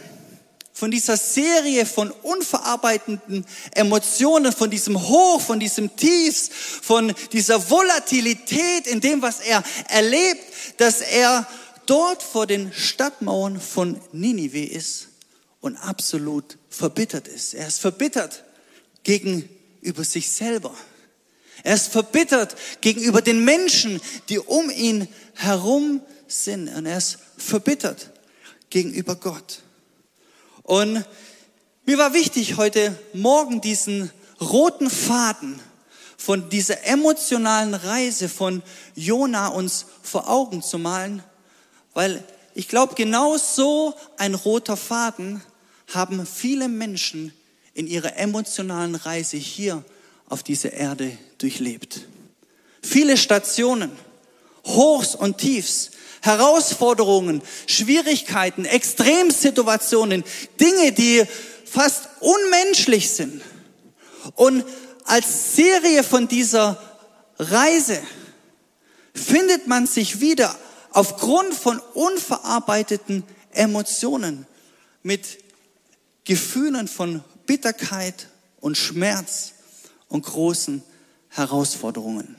von 0.74 0.90
dieser 0.90 1.18
Serie 1.18 1.86
von 1.86 2.10
unverarbeitenden 2.10 3.46
Emotionen, 3.76 4.52
von 4.52 4.72
diesem 4.72 5.00
Hoch, 5.00 5.40
von 5.40 5.60
diesem 5.60 5.96
Tiefs, 5.96 6.50
von 6.82 7.14
dieser 7.32 7.70
Volatilität 7.70 8.88
in 8.88 9.00
dem, 9.00 9.22
was 9.22 9.40
er 9.40 9.64
erlebt, 9.90 10.44
dass 10.78 11.02
er 11.02 11.48
dort 11.86 12.24
vor 12.24 12.48
den 12.48 12.74
Stadtmauern 12.74 13.60
von 13.60 14.02
Ninive 14.12 14.66
ist 14.66 15.10
und 15.62 15.78
absolut 15.78 16.58
verbittert 16.70 17.28
ist. 17.28 17.54
Er 17.54 17.68
ist 17.68 17.80
verbittert 17.80 18.44
gegenüber 19.04 20.04
sich 20.04 20.30
selber. 20.30 20.76
Er 21.64 21.76
ist 21.76 21.88
verbittert 21.88 22.56
gegenüber 22.82 23.22
den 23.22 23.46
Menschen, 23.46 24.02
die 24.28 24.40
um 24.40 24.70
ihn 24.70 25.08
herum 25.36 26.02
sind. 26.28 26.68
Und 26.76 26.86
er 26.86 26.98
ist 26.98 27.20
verbittert 27.38 28.10
gegenüber 28.70 29.16
Gott. 29.16 29.63
Und 30.64 31.04
mir 31.86 31.98
war 31.98 32.14
wichtig, 32.14 32.56
heute 32.56 32.98
Morgen 33.12 33.60
diesen 33.60 34.12
roten 34.40 34.90
Faden 34.90 35.60
von 36.18 36.50
dieser 36.50 36.86
emotionalen 36.86 37.74
Reise 37.74 38.30
von 38.30 38.64
Jona 38.96 39.50
uns 39.50 39.86
vor 40.02 40.30
Augen 40.30 40.62
zu 40.62 40.80
malen, 40.80 41.22
weil 41.94 42.24
ich 42.56 42.70
glaube, 42.70 42.96
genau 42.96 43.38
so 43.38 43.94
ein 44.18 44.36
roter 44.36 44.78
Faden 44.78 45.42
haben 45.94 46.26
viele 46.26 46.70
Menschen 46.70 47.34
in 47.74 47.88
ihrer 47.88 48.16
emotionalen 48.16 48.96
Reise 48.96 49.36
hier 49.36 49.84
auf 50.30 50.44
dieser 50.44 50.72
Erde 50.72 51.18
durchlebt. 51.40 52.08
Viele 52.82 53.18
Stationen, 53.18 53.92
Hochs 54.66 55.14
und 55.14 55.40
Tiefs, 55.40 55.92
Herausforderungen, 56.24 57.42
Schwierigkeiten, 57.68 58.64
Extremsituationen, 58.64 60.24
Dinge, 60.58 60.94
die 60.94 61.26
fast 61.66 62.08
unmenschlich 62.22 63.12
sind. 63.12 63.42
Und 64.36 64.64
als 65.04 65.58
Serie 65.58 66.02
von 66.02 66.30
dieser 66.30 66.82
Reise 67.38 68.02
findet 69.14 69.68
man 69.68 69.86
sich 69.86 70.22
wieder 70.22 70.56
aufgrund 70.92 71.54
von 71.54 71.80
unverarbeiteten 71.94 73.24
Emotionen 73.52 74.46
mit 75.02 75.40
Gefühlen 76.24 76.88
von 76.88 77.22
Bitterkeit 77.46 78.30
und 78.62 78.78
Schmerz 78.78 79.52
und 80.08 80.26
großen 80.26 80.84
Herausforderungen. 81.28 82.38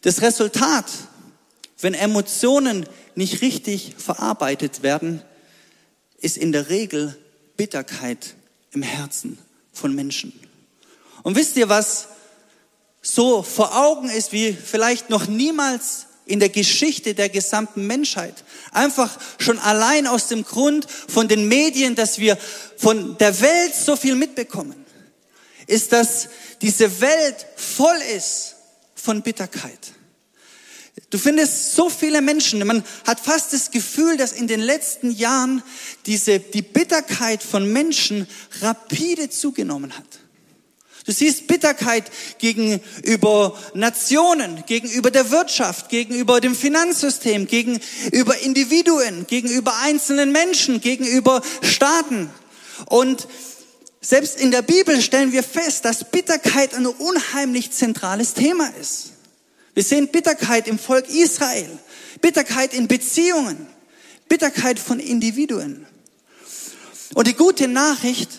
Das 0.00 0.22
Resultat 0.22 0.86
wenn 1.80 1.94
Emotionen 1.94 2.86
nicht 3.14 3.42
richtig 3.42 3.94
verarbeitet 3.98 4.82
werden, 4.82 5.22
ist 6.18 6.36
in 6.36 6.52
der 6.52 6.68
Regel 6.68 7.16
Bitterkeit 7.56 8.34
im 8.72 8.82
Herzen 8.82 9.38
von 9.72 9.94
Menschen. 9.94 10.38
Und 11.22 11.36
wisst 11.36 11.56
ihr, 11.56 11.68
was 11.68 12.08
so 13.02 13.42
vor 13.42 13.76
Augen 13.76 14.08
ist, 14.08 14.32
wie 14.32 14.52
vielleicht 14.52 15.10
noch 15.10 15.26
niemals 15.26 16.06
in 16.26 16.40
der 16.40 16.48
Geschichte 16.48 17.14
der 17.14 17.28
gesamten 17.28 17.86
Menschheit. 17.86 18.44
Einfach 18.72 19.18
schon 19.38 19.58
allein 19.58 20.06
aus 20.06 20.28
dem 20.28 20.44
Grund 20.44 20.86
von 20.90 21.28
den 21.28 21.48
Medien, 21.48 21.94
dass 21.94 22.18
wir 22.18 22.38
von 22.76 23.18
der 23.18 23.38
Welt 23.40 23.74
so 23.74 23.94
viel 23.96 24.14
mitbekommen, 24.14 24.86
ist, 25.66 25.92
dass 25.92 26.28
diese 26.62 27.00
Welt 27.00 27.46
voll 27.56 27.98
ist 28.16 28.54
von 28.94 29.22
Bitterkeit. 29.22 29.92
Du 31.10 31.18
findest 31.18 31.74
so 31.74 31.90
viele 31.90 32.22
Menschen, 32.22 32.64
man 32.66 32.84
hat 33.04 33.20
fast 33.20 33.52
das 33.52 33.70
Gefühl, 33.70 34.16
dass 34.16 34.32
in 34.32 34.46
den 34.46 34.60
letzten 34.60 35.10
Jahren 35.10 35.62
diese, 36.06 36.38
die 36.38 36.62
Bitterkeit 36.62 37.42
von 37.42 37.72
Menschen 37.72 38.28
rapide 38.60 39.28
zugenommen 39.28 39.96
hat. 39.96 40.20
Du 41.04 41.12
siehst 41.12 41.48
Bitterkeit 41.48 42.10
gegenüber 42.38 43.58
Nationen, 43.74 44.64
gegenüber 44.66 45.10
der 45.10 45.30
Wirtschaft, 45.30 45.90
gegenüber 45.90 46.40
dem 46.40 46.54
Finanzsystem, 46.54 47.46
gegenüber 47.46 48.38
Individuen, 48.38 49.26
gegenüber 49.26 49.76
einzelnen 49.82 50.32
Menschen, 50.32 50.80
gegenüber 50.80 51.42
Staaten. 51.62 52.30
Und 52.86 53.28
selbst 54.00 54.40
in 54.40 54.50
der 54.50 54.62
Bibel 54.62 55.02
stellen 55.02 55.32
wir 55.32 55.42
fest, 55.42 55.84
dass 55.84 56.10
Bitterkeit 56.10 56.72
ein 56.72 56.86
unheimlich 56.86 57.70
zentrales 57.72 58.32
Thema 58.32 58.68
ist. 58.80 59.13
Wir 59.74 59.82
sehen 59.82 60.08
Bitterkeit 60.08 60.68
im 60.68 60.78
Volk 60.78 61.08
Israel, 61.08 61.78
Bitterkeit 62.20 62.72
in 62.72 62.88
Beziehungen, 62.88 63.66
Bitterkeit 64.28 64.78
von 64.78 65.00
Individuen. 65.00 65.86
Und 67.14 67.26
die 67.26 67.34
gute 67.34 67.68
Nachricht 67.68 68.30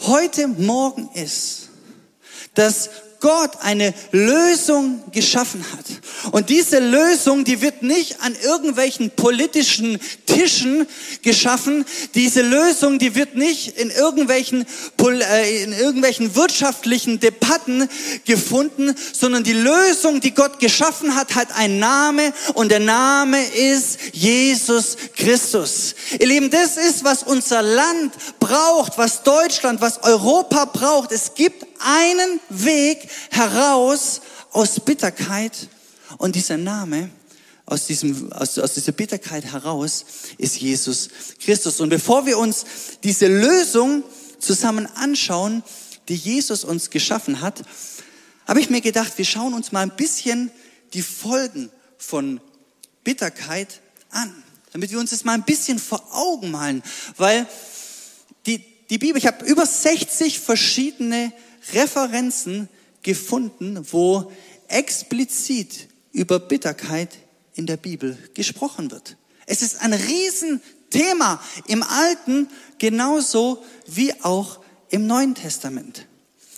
heute 0.00 0.46
Morgen 0.46 1.08
ist, 1.14 1.70
dass 2.54 2.90
Gott 3.20 3.56
eine 3.60 3.94
Lösung 4.12 5.02
geschaffen 5.10 5.64
hat. 5.72 5.86
Und 6.32 6.50
diese 6.50 6.78
Lösung, 6.78 7.44
die 7.44 7.60
wird 7.60 7.82
nicht 7.82 8.20
an 8.20 8.36
irgendwelchen 8.42 9.10
politischen 9.10 9.98
Tischen 10.26 10.86
geschaffen. 11.22 11.84
Diese 12.14 12.42
Lösung, 12.42 12.98
die 12.98 13.14
wird 13.14 13.34
nicht 13.34 13.78
in 13.78 13.90
irgendwelchen, 13.90 14.66
äh, 15.00 15.62
in 15.62 15.72
irgendwelchen 15.72 16.34
wirtschaftlichen 16.34 17.20
Debatten 17.20 17.88
gefunden, 18.24 18.94
sondern 19.12 19.44
die 19.44 19.52
Lösung, 19.52 20.20
die 20.20 20.34
Gott 20.34 20.58
geschaffen 20.58 21.14
hat, 21.14 21.34
hat 21.34 21.54
einen 21.56 21.78
Name 21.78 22.32
und 22.54 22.70
der 22.70 22.80
Name 22.80 23.42
ist 23.44 23.98
Jesus 24.12 24.96
Christus. 25.16 25.94
Ihr 26.18 26.26
Lieben, 26.26 26.50
das 26.50 26.76
ist, 26.76 27.04
was 27.04 27.22
unser 27.22 27.62
Land 27.62 28.14
braucht, 28.38 28.98
was 28.98 29.22
Deutschland, 29.22 29.80
was 29.80 30.02
Europa 30.02 30.66
braucht. 30.66 31.12
Es 31.12 31.34
gibt 31.34 31.66
einen 31.78 32.40
Weg 32.48 33.08
heraus 33.30 34.20
aus 34.52 34.80
Bitterkeit 34.80 35.52
und 36.18 36.36
dieser 36.36 36.56
Name 36.56 37.10
aus, 37.64 37.86
diesem, 37.86 38.32
aus, 38.32 38.58
aus 38.58 38.74
dieser 38.74 38.92
Bitterkeit 38.92 39.44
heraus 39.44 40.04
ist 40.38 40.56
Jesus 40.60 41.08
Christus. 41.40 41.80
Und 41.80 41.90
bevor 41.90 42.26
wir 42.26 42.38
uns 42.38 42.64
diese 43.02 43.26
Lösung 43.26 44.02
zusammen 44.38 44.86
anschauen, 44.86 45.62
die 46.08 46.16
Jesus 46.16 46.64
uns 46.64 46.90
geschaffen 46.90 47.40
hat, 47.40 47.62
habe 48.46 48.60
ich 48.60 48.70
mir 48.70 48.80
gedacht, 48.80 49.12
wir 49.16 49.24
schauen 49.24 49.54
uns 49.54 49.72
mal 49.72 49.82
ein 49.82 49.96
bisschen 49.96 50.50
die 50.94 51.02
Folgen 51.02 51.70
von 51.98 52.40
Bitterkeit 53.04 53.80
an, 54.10 54.42
damit 54.72 54.90
wir 54.90 54.98
uns 54.98 55.10
das 55.10 55.24
mal 55.24 55.34
ein 55.34 55.44
bisschen 55.44 55.78
vor 55.78 56.02
Augen 56.12 56.50
malen, 56.50 56.82
weil 57.18 57.46
die, 58.46 58.64
die 58.88 58.98
Bibel, 58.98 59.18
ich 59.18 59.26
habe 59.26 59.44
über 59.44 59.66
60 59.66 60.40
verschiedene 60.40 61.32
Referenzen 61.74 62.70
gefunden, 63.02 63.86
wo 63.90 64.32
explizit 64.68 65.87
über 66.12 66.38
Bitterkeit 66.38 67.16
in 67.54 67.66
der 67.66 67.76
Bibel 67.76 68.16
gesprochen 68.34 68.90
wird. 68.90 69.16
Es 69.46 69.62
ist 69.62 69.80
ein 69.80 69.92
Riesenthema 69.92 71.42
im 71.66 71.82
Alten 71.82 72.48
genauso 72.78 73.64
wie 73.86 74.12
auch 74.22 74.60
im 74.90 75.06
Neuen 75.06 75.34
Testament. 75.34 76.06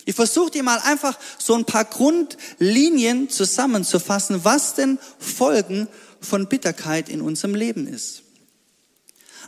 Ich 0.05 0.15
versuche 0.15 0.51
dir 0.51 0.63
mal 0.63 0.79
einfach 0.79 1.17
so 1.37 1.53
ein 1.53 1.65
paar 1.65 1.85
Grundlinien 1.85 3.29
zusammenzufassen, 3.29 4.43
was 4.43 4.73
denn 4.73 4.99
Folgen 5.19 5.87
von 6.19 6.47
Bitterkeit 6.47 7.09
in 7.09 7.21
unserem 7.21 7.55
Leben 7.55 7.87
ist. 7.87 8.23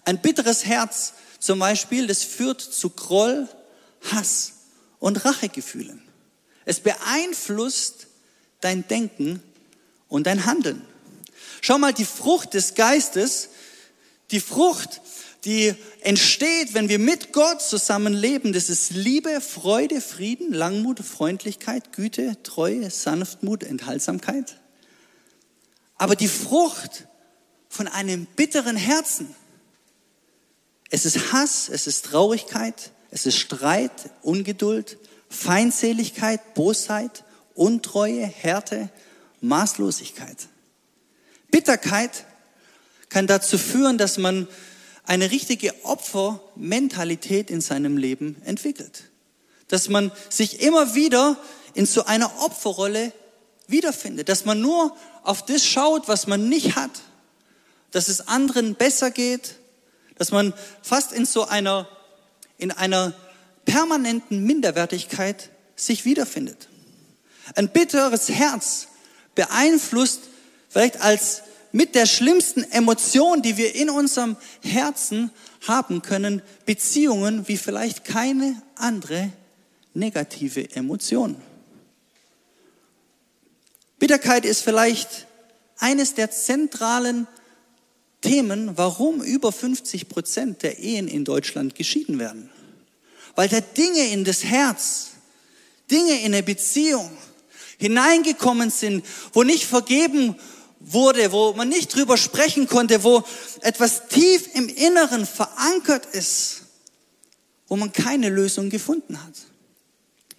Ein 0.05 0.21
bitteres 0.21 0.65
Herz 0.65 1.13
zum 1.39 1.59
Beispiel, 1.59 2.07
das 2.07 2.23
führt 2.23 2.61
zu 2.61 2.89
Groll, 2.89 3.47
Hass 4.11 4.53
und 4.99 5.25
Rachegefühlen. 5.25 6.01
Es 6.65 6.79
beeinflusst 6.79 8.07
dein 8.61 8.87
Denken 8.87 9.41
und 10.13 10.27
dein 10.27 10.45
Handeln. 10.45 10.79
Schau 11.61 11.79
mal, 11.79 11.91
die 11.91 12.05
Frucht 12.05 12.53
des 12.53 12.75
Geistes, 12.75 13.49
die 14.29 14.39
Frucht, 14.39 15.01
die 15.43 15.73
entsteht, 16.01 16.75
wenn 16.75 16.87
wir 16.87 16.99
mit 16.99 17.33
Gott 17.33 17.63
zusammenleben, 17.63 18.53
das 18.53 18.69
ist 18.69 18.91
Liebe, 18.91 19.41
Freude, 19.41 20.01
Frieden, 20.01 20.53
Langmut, 20.53 20.99
Freundlichkeit, 20.99 21.93
Güte, 21.93 22.37
Treue, 22.43 22.91
Sanftmut, 22.91 23.63
Enthaltsamkeit. 23.63 24.59
Aber 25.95 26.15
die 26.15 26.27
Frucht 26.27 27.07
von 27.67 27.87
einem 27.87 28.27
bitteren 28.35 28.77
Herzen. 28.77 29.33
Es 30.91 31.05
ist 31.05 31.33
Hass, 31.33 31.69
es 31.69 31.87
ist 31.87 32.05
Traurigkeit, 32.05 32.91
es 33.09 33.25
ist 33.25 33.39
Streit, 33.39 34.11
Ungeduld, 34.21 34.99
Feindseligkeit, 35.27 36.53
Bosheit, 36.53 37.23
Untreue, 37.55 38.27
Härte, 38.27 38.91
Maßlosigkeit. 39.43 40.47
Bitterkeit 41.51 42.25
kann 43.09 43.27
dazu 43.27 43.57
führen, 43.57 43.97
dass 43.97 44.17
man 44.17 44.47
eine 45.05 45.31
richtige 45.31 45.73
Opfermentalität 45.83 47.51
in 47.51 47.61
seinem 47.61 47.97
Leben 47.97 48.41
entwickelt. 48.45 49.03
Dass 49.67 49.89
man 49.89 50.11
sich 50.29 50.61
immer 50.61 50.95
wieder 50.95 51.37
in 51.73 51.85
so 51.85 52.05
einer 52.05 52.41
Opferrolle 52.41 53.11
wiederfindet. 53.67 54.29
Dass 54.29 54.45
man 54.45 54.61
nur 54.61 54.95
auf 55.23 55.45
das 55.45 55.65
schaut, 55.65 56.07
was 56.07 56.25
man 56.25 56.47
nicht 56.47 56.75
hat. 56.75 57.01
Dass 57.91 58.07
es 58.07 58.27
anderen 58.27 58.75
besser 58.75 59.11
geht. 59.11 59.55
Dass 60.17 60.31
man 60.31 60.53
fast 60.81 61.11
in 61.11 61.25
so 61.25 61.45
einer, 61.45 61.87
in 62.57 62.71
einer 62.71 63.13
permanenten 63.65 64.43
Minderwertigkeit 64.43 65.49
sich 65.75 66.05
wiederfindet. 66.05 66.69
Ein 67.55 67.69
bitteres 67.69 68.29
Herz 68.29 68.87
beeinflusst 69.35 70.21
vielleicht 70.69 71.01
als 71.01 71.43
mit 71.71 71.95
der 71.95 72.05
schlimmsten 72.05 72.63
Emotion, 72.71 73.41
die 73.41 73.57
wir 73.57 73.75
in 73.75 73.89
unserem 73.89 74.37
Herzen 74.61 75.31
haben 75.67 76.01
können, 76.01 76.41
Beziehungen 76.65 77.47
wie 77.47 77.57
vielleicht 77.57 78.05
keine 78.05 78.61
andere 78.75 79.31
negative 79.93 80.75
Emotion. 80.75 81.35
Bitterkeit 83.99 84.45
ist 84.45 84.61
vielleicht 84.61 85.27
eines 85.77 86.13
der 86.13 86.29
zentralen 86.29 87.27
Themen, 88.21 88.77
warum 88.77 89.21
über 89.21 89.51
50 89.51 90.09
Prozent 90.09 90.63
der 90.63 90.79
Ehen 90.79 91.07
in 91.07 91.25
Deutschland 91.25 91.75
geschieden 91.75 92.19
werden. 92.19 92.49
Weil 93.35 93.49
da 93.49 93.61
Dinge 93.61 94.07
in 94.11 94.23
das 94.25 94.43
Herz, 94.43 95.11
Dinge 95.89 96.19
in 96.19 96.33
eine 96.33 96.43
Beziehung 96.43 97.09
hineingekommen 97.77 98.69
sind, 98.69 99.05
wo 99.33 99.43
nicht 99.43 99.65
vergeben 99.65 100.35
wurde, 100.79 101.31
wo 101.31 101.53
man 101.53 101.69
nicht 101.69 101.95
drüber 101.95 102.17
sprechen 102.17 102.67
konnte, 102.67 103.03
wo 103.03 103.23
etwas 103.61 104.07
tief 104.07 104.49
im 104.53 104.69
Inneren 104.69 105.25
verankert 105.25 106.05
ist, 106.07 106.63
wo 107.67 107.75
man 107.75 107.91
keine 107.91 108.29
Lösung 108.29 108.69
gefunden 108.69 109.23
hat. 109.23 109.33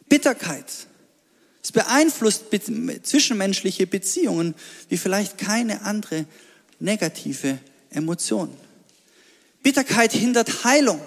Bitterkeit. 0.09 0.67
Es 1.63 1.73
beeinflusst 1.73 2.45
zwischenmenschliche 3.03 3.87
Beziehungen 3.87 4.55
wie 4.91 4.99
vielleicht 4.99 5.39
keine 5.39 5.83
andere 5.83 6.27
negative 6.79 7.59
Emotion. 7.91 8.55
Bitterkeit 9.63 10.13
hindert 10.13 10.65
Heilung 10.65 11.01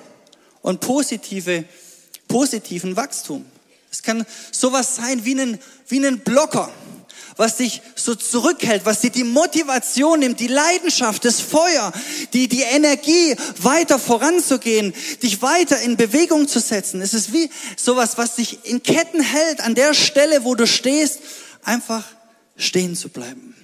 und 0.63 0.79
positive, 0.79 1.63
positiven 2.27 2.96
Wachstum. 2.96 3.46
Es 3.98 4.04
kann 4.04 4.27
sowas 4.51 4.96
sein 4.96 5.25
wie 5.25 5.34
ein, 5.34 5.58
wie 5.88 6.06
ein 6.06 6.20
Blocker 6.20 6.72
was 7.36 7.58
dich 7.58 7.82
so 7.96 8.16
zurückhält, 8.16 8.86
was 8.86 9.01
dir 9.01 9.12
die 9.12 9.24
Motivation 9.24 10.20
nimmt, 10.20 10.39
die 10.39 10.48
Leidenschaft, 10.48 11.24
das 11.24 11.39
Feuer, 11.39 11.94
die, 12.34 12.48
die 12.48 12.62
Energie, 12.62 13.36
weiter 13.60 14.00
voranzugehen, 14.00 14.94
dich 15.22 15.44
weiter 15.44 15.80
in 15.82 15.98
Bewegung 15.98 16.48
zu 16.48 16.60
setzen. 16.60 17.00
Es 17.00 17.13
ist 17.13 17.34
wie 17.34 17.50
sowas, 17.75 18.18
was 18.18 18.36
dich 18.36 18.66
in 18.66 18.82
Ketten 18.82 19.22
hält, 19.22 19.62
an 19.62 19.75
der 19.75 19.94
Stelle, 19.94 20.44
wo 20.44 20.56
du 20.56 20.66
stehst, 20.66 21.20
einfach 21.63 22.04
stehen 22.56 22.96
zu 22.96 23.10
bleiben. 23.10 23.56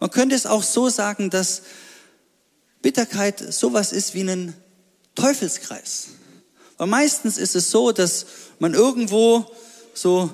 Man 0.00 0.10
könnte 0.10 0.34
es 0.34 0.46
auch 0.46 0.62
so 0.62 0.88
sagen, 0.88 1.28
dass 1.28 1.62
Bitterkeit 2.80 3.52
sowas 3.52 3.92
ist 3.92 4.14
wie 4.14 4.22
ein 4.22 4.54
Teufelskreis. 5.14 6.08
Weil 6.78 6.86
meistens 6.86 7.36
ist 7.36 7.54
es 7.54 7.70
so, 7.70 7.92
dass 7.92 8.26
man 8.58 8.72
irgendwo 8.72 9.44
so 9.94 10.30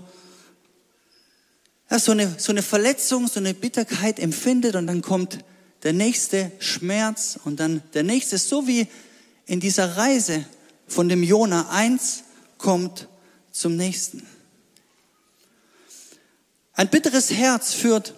ja, 1.90 1.98
so, 1.98 2.12
eine, 2.12 2.34
so 2.38 2.52
eine 2.52 2.62
Verletzung, 2.62 3.28
so 3.28 3.40
eine 3.40 3.54
Bitterkeit 3.54 4.18
empfindet 4.18 4.76
und 4.76 4.86
dann 4.86 5.02
kommt 5.02 5.38
der 5.82 5.92
nächste 5.92 6.50
Schmerz 6.58 7.38
und 7.44 7.60
dann 7.60 7.82
der 7.92 8.02
nächste, 8.02 8.38
so 8.38 8.66
wie 8.66 8.86
in 9.46 9.60
dieser 9.60 9.96
Reise 9.96 10.44
von 10.86 11.08
dem 11.08 11.22
Jona 11.22 11.68
eins 11.70 12.24
kommt 12.58 13.08
zum 13.52 13.76
nächsten. 13.76 14.26
Ein 16.72 16.88
bitteres 16.88 17.30
Herz 17.30 17.74
führt 17.74 18.14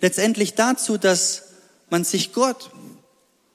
letztendlich 0.00 0.54
dazu, 0.54 0.98
dass 0.98 1.42
man 1.90 2.04
sich 2.04 2.32
Gott 2.32 2.70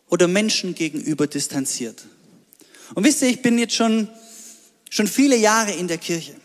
oder 0.10 0.28
Menschen 0.28 0.76
gegenüber 0.76 1.28
distanziert. 1.28 2.06
Und 2.94 3.04
wisst 3.04 3.22
ihr, 3.22 3.30
ich 3.30 3.42
bin 3.42 3.58
jetzt 3.58 3.76
schon, 3.76 4.08
schon 4.90 5.08
viele 5.08 5.36
Jahre 5.36 5.72
in 5.72 5.88
der 5.88 5.98
Kirche. 5.98 6.36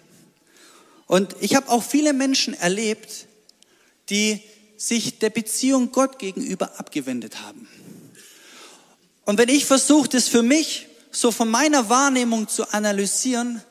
Und 1.06 1.34
ich 1.40 1.54
habe 1.54 1.68
auch 1.68 1.82
viele 1.82 2.12
Menschen 2.12 2.54
erlebt, 2.54 3.26
die 4.08 4.40
sich 4.76 5.18
der 5.18 5.30
Beziehung 5.30 5.92
Gott 5.92 6.18
gegenüber 6.18 6.78
abgewendet 6.78 7.42
haben. 7.42 7.68
Und 9.24 9.38
wenn 9.38 9.48
ich 9.48 9.66
versuche, 9.66 10.08
das 10.08 10.28
für 10.28 10.42
mich 10.42 10.86
so 11.10 11.30
von 11.30 11.50
meiner 11.50 11.88
Wahrnehmung 11.88 12.48
zu 12.48 12.72
analysieren, 12.72 13.62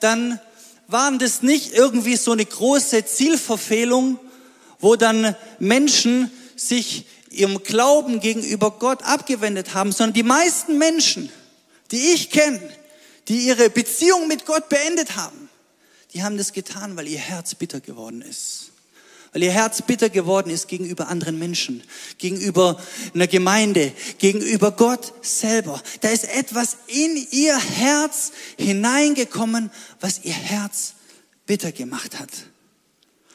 dann 0.00 0.40
waren 0.88 1.18
das 1.18 1.42
nicht 1.42 1.72
irgendwie 1.72 2.16
so 2.16 2.32
eine 2.32 2.44
große 2.44 3.04
Zielverfehlung, 3.04 4.18
wo 4.80 4.96
dann 4.96 5.36
Menschen 5.58 6.30
sich 6.56 7.06
ihrem 7.30 7.62
Glauben 7.62 8.20
gegenüber 8.20 8.72
Gott 8.72 9.02
abgewendet 9.04 9.74
haben, 9.74 9.92
sondern 9.92 10.14
die 10.14 10.22
meisten 10.22 10.78
Menschen, 10.78 11.30
die 11.90 12.12
ich 12.12 12.30
kenne, 12.30 12.60
die 13.28 13.46
ihre 13.46 13.70
Beziehung 13.70 14.28
mit 14.28 14.46
Gott 14.46 14.68
beendet 14.68 15.16
haben, 15.16 15.48
die 16.12 16.22
haben 16.22 16.36
das 16.36 16.52
getan, 16.52 16.96
weil 16.96 17.06
ihr 17.06 17.18
Herz 17.18 17.54
bitter 17.54 17.80
geworden 17.80 18.22
ist. 18.22 18.70
Weil 19.32 19.44
ihr 19.44 19.52
Herz 19.52 19.82
bitter 19.82 20.10
geworden 20.10 20.50
ist 20.50 20.66
gegenüber 20.66 21.06
anderen 21.06 21.38
Menschen, 21.38 21.84
gegenüber 22.18 22.82
einer 23.14 23.28
Gemeinde, 23.28 23.92
gegenüber 24.18 24.72
Gott 24.72 25.12
selber. 25.22 25.80
Da 26.00 26.08
ist 26.08 26.24
etwas 26.24 26.78
in 26.88 27.28
ihr 27.30 27.56
Herz 27.56 28.32
hineingekommen, 28.58 29.70
was 30.00 30.24
ihr 30.24 30.32
Herz 30.32 30.94
bitter 31.46 31.70
gemacht 31.70 32.18
hat. 32.18 32.30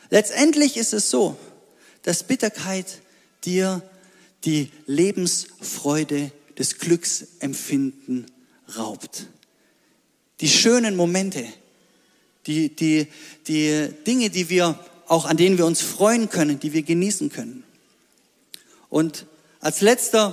Letztendlich 0.10 0.76
ist 0.76 0.94
es 0.94 1.10
so, 1.10 1.38
dass 2.04 2.24
Bitterkeit 2.24 3.02
dir 3.46 3.82
die 4.44 4.72
Lebensfreude 4.86 6.32
des 6.58 6.78
Glücksempfinden 6.78 8.30
raubt. 8.78 9.28
Die 10.42 10.50
schönen 10.50 10.96
Momente, 10.96 11.46
die, 12.48 12.76
die, 12.76 13.08
die 13.48 13.90
Dinge, 14.06 14.30
die 14.30 14.50
wir 14.50 14.80
auch 15.08 15.26
an 15.26 15.38
denen 15.38 15.58
wir 15.58 15.66
uns 15.66 15.82
freuen 15.82 16.30
können, 16.30 16.60
die 16.60 16.74
wir 16.74 16.84
genießen 16.84 17.32
können. 17.32 17.64
Und 18.90 19.26
als 19.60 19.82
letzter 19.82 20.32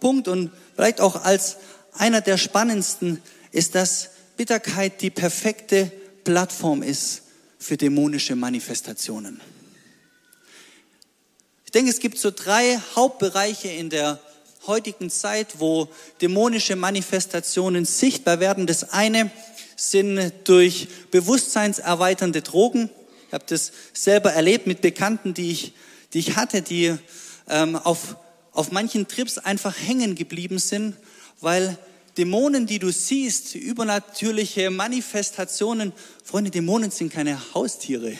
Punkt 0.00 0.28
und 0.28 0.50
vielleicht 0.74 1.00
auch 1.00 1.24
als 1.24 1.56
einer 1.92 2.20
der 2.20 2.38
spannendsten 2.38 3.20
ist, 3.52 3.74
dass 3.74 4.10
Bitterkeit 4.36 5.02
die 5.02 5.10
perfekte 5.10 5.90
Plattform 6.24 6.82
ist 6.82 7.22
für 7.58 7.76
dämonische 7.76 8.36
Manifestationen. 8.36 9.40
Ich 11.64 11.72
denke, 11.72 11.90
es 11.90 12.00
gibt 12.00 12.18
so 12.18 12.30
drei 12.30 12.80
Hauptbereiche 12.96 13.68
in 13.68 13.90
der 13.90 14.20
heutigen 14.66 15.10
Zeit, 15.10 15.58
wo 15.58 15.88
dämonische 16.20 16.76
Manifestationen 16.76 17.84
sichtbar 17.84 18.40
werden. 18.40 18.66
Das 18.66 18.90
eine 18.90 19.30
sind 19.76 20.32
durch 20.44 20.88
bewusstseinserweiternde 21.10 22.42
Drogen. 22.42 22.90
Ich 23.28 23.32
habe 23.32 23.44
das 23.46 23.72
selber 23.92 24.32
erlebt 24.32 24.66
mit 24.66 24.80
Bekannten, 24.80 25.34
die 25.34 25.50
ich, 25.52 25.72
die 26.12 26.18
ich 26.18 26.36
hatte, 26.36 26.62
die 26.62 26.96
ähm, 27.48 27.76
auf, 27.76 28.16
auf 28.52 28.72
manchen 28.72 29.08
Trips 29.08 29.38
einfach 29.38 29.74
hängen 29.78 30.14
geblieben 30.14 30.58
sind, 30.58 30.96
weil 31.40 31.78
Dämonen, 32.18 32.66
die 32.66 32.78
du 32.78 32.90
siehst, 32.90 33.54
übernatürliche 33.54 34.70
Manifestationen, 34.70 35.92
Freunde, 36.24 36.50
Dämonen 36.50 36.90
sind 36.90 37.12
keine 37.12 37.40
Haustiere. 37.54 38.12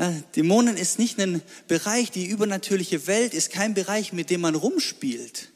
Ja, 0.00 0.14
Dämonen 0.34 0.78
ist 0.78 0.98
nicht 0.98 1.20
ein 1.20 1.42
Bereich, 1.68 2.10
die 2.10 2.24
übernatürliche 2.24 3.06
Welt 3.06 3.34
ist 3.34 3.52
kein 3.52 3.74
Bereich, 3.74 4.14
mit 4.14 4.30
dem 4.30 4.40
man 4.40 4.54
rumspielt. 4.54 5.50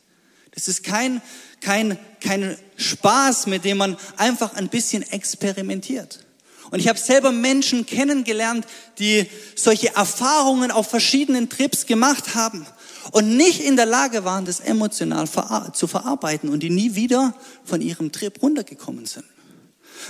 Das 0.50 0.68
ist 0.68 0.84
kein, 0.84 1.22
kein, 1.62 1.98
kein 2.20 2.58
Spaß, 2.76 3.46
mit 3.46 3.64
dem 3.64 3.78
man 3.78 3.96
einfach 4.18 4.52
ein 4.52 4.68
bisschen 4.68 5.02
experimentiert. 5.02 6.26
Und 6.70 6.78
ich 6.78 6.88
habe 6.88 6.98
selber 6.98 7.32
Menschen 7.32 7.86
kennengelernt, 7.86 8.66
die 8.98 9.26
solche 9.56 9.94
Erfahrungen 9.96 10.70
auf 10.70 10.90
verschiedenen 10.90 11.48
Trips 11.48 11.86
gemacht 11.86 12.34
haben 12.34 12.66
und 13.12 13.38
nicht 13.38 13.60
in 13.60 13.76
der 13.76 13.86
Lage 13.86 14.26
waren, 14.26 14.44
das 14.44 14.60
emotional 14.60 15.26
zu 15.72 15.86
verarbeiten 15.86 16.50
und 16.50 16.62
die 16.62 16.70
nie 16.70 16.94
wieder 16.94 17.34
von 17.64 17.80
ihrem 17.80 18.12
Trip 18.12 18.42
runtergekommen 18.42 19.06
sind. 19.06 19.24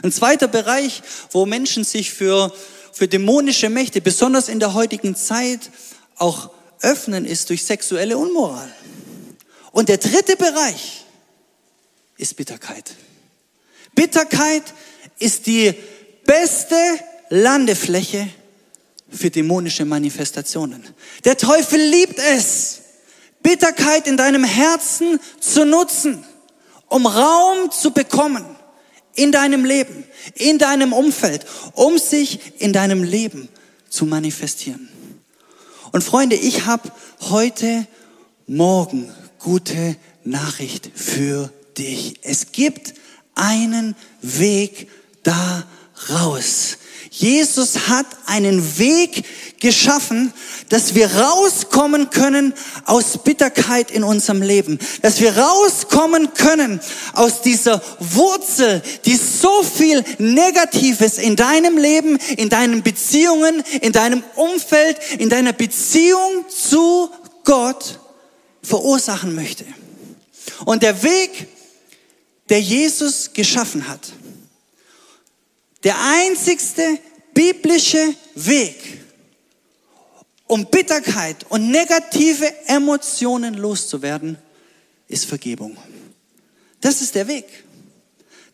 Ein 0.02 0.10
zweiter 0.10 0.48
Bereich, 0.48 1.02
wo 1.30 1.46
Menschen 1.46 1.84
sich 1.84 2.12
für, 2.12 2.52
für 2.94 3.08
dämonische 3.08 3.68
Mächte, 3.68 4.00
besonders 4.00 4.48
in 4.48 4.60
der 4.60 4.72
heutigen 4.72 5.16
Zeit, 5.16 5.70
auch 6.16 6.50
öffnen, 6.80 7.24
ist 7.24 7.50
durch 7.50 7.64
sexuelle 7.64 8.16
Unmoral. 8.16 8.72
Und 9.72 9.88
der 9.88 9.98
dritte 9.98 10.36
Bereich 10.36 11.04
ist 12.16 12.36
Bitterkeit. 12.36 12.94
Bitterkeit 13.96 14.62
ist 15.18 15.46
die 15.46 15.74
beste 16.24 16.76
Landefläche 17.30 18.28
für 19.10 19.30
dämonische 19.30 19.84
Manifestationen. 19.84 20.84
Der 21.24 21.36
Teufel 21.36 21.80
liebt 21.80 22.18
es, 22.18 22.80
Bitterkeit 23.42 24.06
in 24.06 24.16
deinem 24.16 24.44
Herzen 24.44 25.18
zu 25.40 25.64
nutzen, 25.66 26.24
um 26.88 27.06
Raum 27.06 27.72
zu 27.72 27.90
bekommen 27.90 28.53
in 29.14 29.32
deinem 29.32 29.64
Leben, 29.64 30.04
in 30.34 30.58
deinem 30.58 30.92
Umfeld, 30.92 31.46
um 31.74 31.98
sich 31.98 32.40
in 32.58 32.72
deinem 32.72 33.02
Leben 33.02 33.48
zu 33.88 34.06
manifestieren. 34.06 34.88
Und 35.92 36.02
Freunde, 36.02 36.36
ich 36.36 36.66
habe 36.66 36.90
heute 37.20 37.86
Morgen 38.46 39.12
gute 39.38 39.96
Nachricht 40.24 40.90
für 40.94 41.52
dich. 41.78 42.16
Es 42.22 42.52
gibt 42.52 42.94
einen 43.34 43.94
Weg 44.20 44.88
da 45.22 45.64
raus. 46.10 46.78
Jesus 47.10 47.88
hat 47.88 48.06
einen 48.26 48.78
Weg 48.78 49.24
geschaffen, 49.60 50.32
dass 50.68 50.96
wir 50.96 51.14
rauskommen 51.14 52.10
können 52.10 52.54
aus 52.86 53.18
Bitterkeit 53.22 53.92
in 53.92 54.02
unserem 54.02 54.42
Leben, 54.42 54.80
dass 55.00 55.20
wir 55.20 55.38
rauskommen 55.38 56.34
können 56.34 56.80
aus 57.12 57.40
dieser 57.40 57.80
Wurzel, 58.00 58.82
die 59.04 59.16
so 59.16 59.62
viel 59.62 60.02
Negatives 60.18 61.18
in 61.18 61.36
deinem 61.36 61.78
Leben, 61.78 62.18
in 62.36 62.48
deinen 62.48 62.82
Beziehungen, 62.82 63.62
in 63.80 63.92
deinem 63.92 64.24
Umfeld, 64.34 64.98
in 65.18 65.28
deiner 65.28 65.52
Beziehung 65.52 66.44
zu 66.48 67.10
Gott 67.44 68.00
verursachen 68.62 69.36
möchte. 69.36 69.64
Und 70.64 70.82
der 70.82 71.02
Weg, 71.04 71.46
der 72.48 72.60
Jesus 72.60 73.30
geschaffen 73.32 73.86
hat, 73.86 74.00
der 75.84 75.96
einzigste 76.00 76.98
biblische 77.34 78.14
Weg, 78.34 79.00
um 80.46 80.66
Bitterkeit 80.66 81.44
und 81.50 81.70
negative 81.70 82.52
Emotionen 82.66 83.54
loszuwerden, 83.54 84.38
ist 85.08 85.26
Vergebung. 85.26 85.76
Das 86.80 87.02
ist 87.02 87.14
der 87.14 87.28
Weg. 87.28 87.44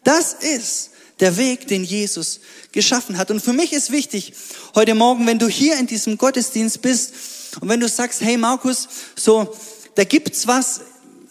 Das 0.03 0.35
ist 0.35 0.90
der 1.21 1.37
Weg, 1.37 1.69
den 1.69 1.85
Jesus 1.85 2.40
geschaffen 2.73 3.19
hat. 3.19 3.31
Und 3.31 3.40
für 3.40 3.53
mich 3.53 3.73
ist 3.73 3.90
wichtig, 3.90 4.33
heute 4.75 4.95
Morgen, 4.95 5.27
wenn 5.27 5.38
du 5.38 5.49
hier 5.49 5.79
in 5.79 5.87
diesem 5.87 6.16
Gottesdienst 6.16 6.81
bist 6.81 7.12
und 7.61 7.69
wenn 7.69 7.81
du 7.81 7.88
sagst, 7.88 8.21
hey 8.23 8.37
Markus, 8.37 8.88
so, 9.16 9.55
da 9.95 10.05
gibt's 10.05 10.47
was, 10.47 10.81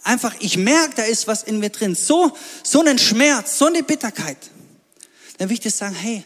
einfach, 0.04 0.34
ich 0.40 0.56
merke, 0.56 0.94
da 0.96 1.02
ist 1.02 1.26
was 1.26 1.42
in 1.42 1.58
mir 1.58 1.70
drin, 1.70 1.94
so, 1.94 2.32
so 2.62 2.80
einen 2.80 2.98
Schmerz, 2.98 3.58
so 3.58 3.66
eine 3.66 3.82
Bitterkeit 3.82 4.50
dann 5.40 5.48
will 5.48 5.54
ich 5.54 5.60
dir 5.60 5.70
sagen, 5.70 5.94
hey, 5.94 6.22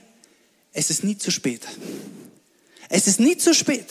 es 0.73 0.91
ist 0.91 1.05
nie 1.05 1.17
zu 1.17 1.31
spät. 1.31 1.61
Es 2.89 3.07
ist 3.07 3.21
nie 3.21 3.37
zu 3.37 3.55
spät. 3.55 3.87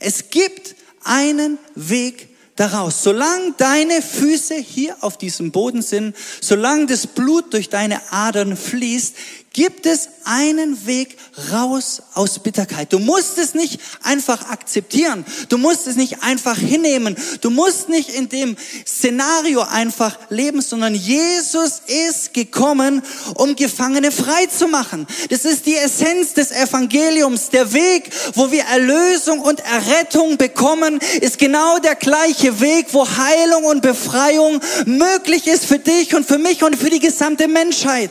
Es 0.00 0.28
gibt 0.28 0.74
einen 1.02 1.56
Weg 1.74 2.28
daraus. 2.56 3.02
Solange 3.02 3.54
deine 3.56 4.02
Füße 4.02 4.54
hier 4.56 4.98
auf 5.00 5.16
diesem 5.16 5.50
Boden 5.50 5.80
sind, 5.80 6.14
solange 6.42 6.84
das 6.84 7.06
Blut 7.06 7.54
durch 7.54 7.70
deine 7.70 8.12
Adern 8.12 8.54
fließt, 8.54 9.14
gibt 9.56 9.86
es 9.86 10.10
einen 10.24 10.86
Weg 10.86 11.16
raus 11.50 12.02
aus 12.12 12.38
Bitterkeit. 12.40 12.92
Du 12.92 12.98
musst 12.98 13.38
es 13.38 13.54
nicht 13.54 13.80
einfach 14.02 14.50
akzeptieren. 14.50 15.24
Du 15.48 15.56
musst 15.56 15.86
es 15.86 15.96
nicht 15.96 16.22
einfach 16.22 16.58
hinnehmen. 16.58 17.16
Du 17.40 17.48
musst 17.48 17.88
nicht 17.88 18.10
in 18.10 18.28
dem 18.28 18.54
Szenario 18.86 19.62
einfach 19.62 20.18
leben, 20.28 20.60
sondern 20.60 20.94
Jesus 20.94 21.80
ist 21.86 22.34
gekommen, 22.34 23.02
um 23.36 23.56
Gefangene 23.56 24.12
frei 24.12 24.44
zu 24.46 24.68
machen. 24.68 25.06
Das 25.30 25.46
ist 25.46 25.64
die 25.64 25.76
Essenz 25.76 26.34
des 26.34 26.52
Evangeliums. 26.52 27.48
Der 27.48 27.72
Weg, 27.72 28.10
wo 28.34 28.50
wir 28.50 28.64
Erlösung 28.64 29.40
und 29.40 29.60
Errettung 29.60 30.36
bekommen, 30.36 31.00
ist 31.22 31.38
genau 31.38 31.78
der 31.78 31.94
gleiche 31.94 32.60
Weg, 32.60 32.88
wo 32.92 33.08
Heilung 33.08 33.64
und 33.64 33.80
Befreiung 33.80 34.60
möglich 34.84 35.46
ist 35.46 35.64
für 35.64 35.78
dich 35.78 36.14
und 36.14 36.26
für 36.26 36.38
mich 36.38 36.62
und 36.62 36.76
für 36.76 36.90
die 36.90 37.00
gesamte 37.00 37.48
Menschheit. 37.48 38.10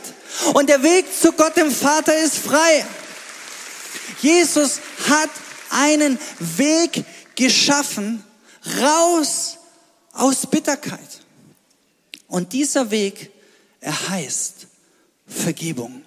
Und 0.54 0.68
der 0.68 0.82
Weg 0.82 1.06
zu 1.12 1.32
Gott 1.32 1.56
dem 1.56 1.70
Vater 1.70 2.16
ist 2.16 2.38
frei. 2.38 2.86
Jesus 4.20 4.80
hat 5.08 5.30
einen 5.70 6.18
Weg 6.38 7.04
geschaffen, 7.34 8.22
raus 8.80 9.58
aus 10.12 10.46
Bitterkeit. 10.46 11.20
Und 12.28 12.52
dieser 12.52 12.90
Weg, 12.90 13.30
er 13.80 14.08
heißt 14.08 14.66
Vergebung. 15.26 16.02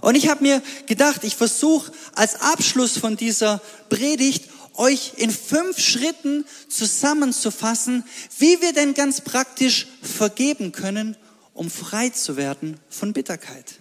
Und 0.00 0.14
ich 0.14 0.28
habe 0.28 0.42
mir 0.42 0.62
gedacht, 0.86 1.24
ich 1.24 1.36
versuche 1.36 1.90
als 2.14 2.40
Abschluss 2.40 2.98
von 2.98 3.16
dieser 3.16 3.60
Predigt 3.88 4.44
euch 4.74 5.14
in 5.16 5.30
fünf 5.30 5.78
Schritten 5.78 6.44
zusammenzufassen, 6.68 8.04
wie 8.38 8.60
wir 8.60 8.72
denn 8.72 8.94
ganz 8.94 9.20
praktisch 9.20 9.86
vergeben 10.02 10.72
können 10.72 11.16
um 11.56 11.70
frei 11.70 12.10
zu 12.10 12.36
werden 12.36 12.78
von 12.88 13.12
Bitterkeit. 13.12 13.80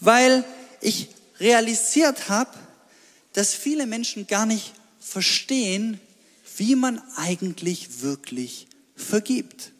Weil 0.00 0.44
ich 0.80 1.08
realisiert 1.38 2.28
habe, 2.28 2.50
dass 3.32 3.54
viele 3.54 3.86
Menschen 3.86 4.26
gar 4.26 4.46
nicht 4.46 4.72
verstehen, 4.98 6.00
wie 6.56 6.74
man 6.74 7.00
eigentlich 7.16 8.02
wirklich 8.02 8.66
vergibt. 8.96 9.72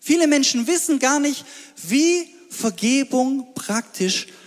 Viele 0.00 0.26
Menschen 0.26 0.66
wissen 0.66 0.98
gar 0.98 1.20
nicht, 1.20 1.44
wie 1.76 2.26
Vergebung 2.50 3.54
praktisch 3.54 4.26
funktioniert. 4.26 4.41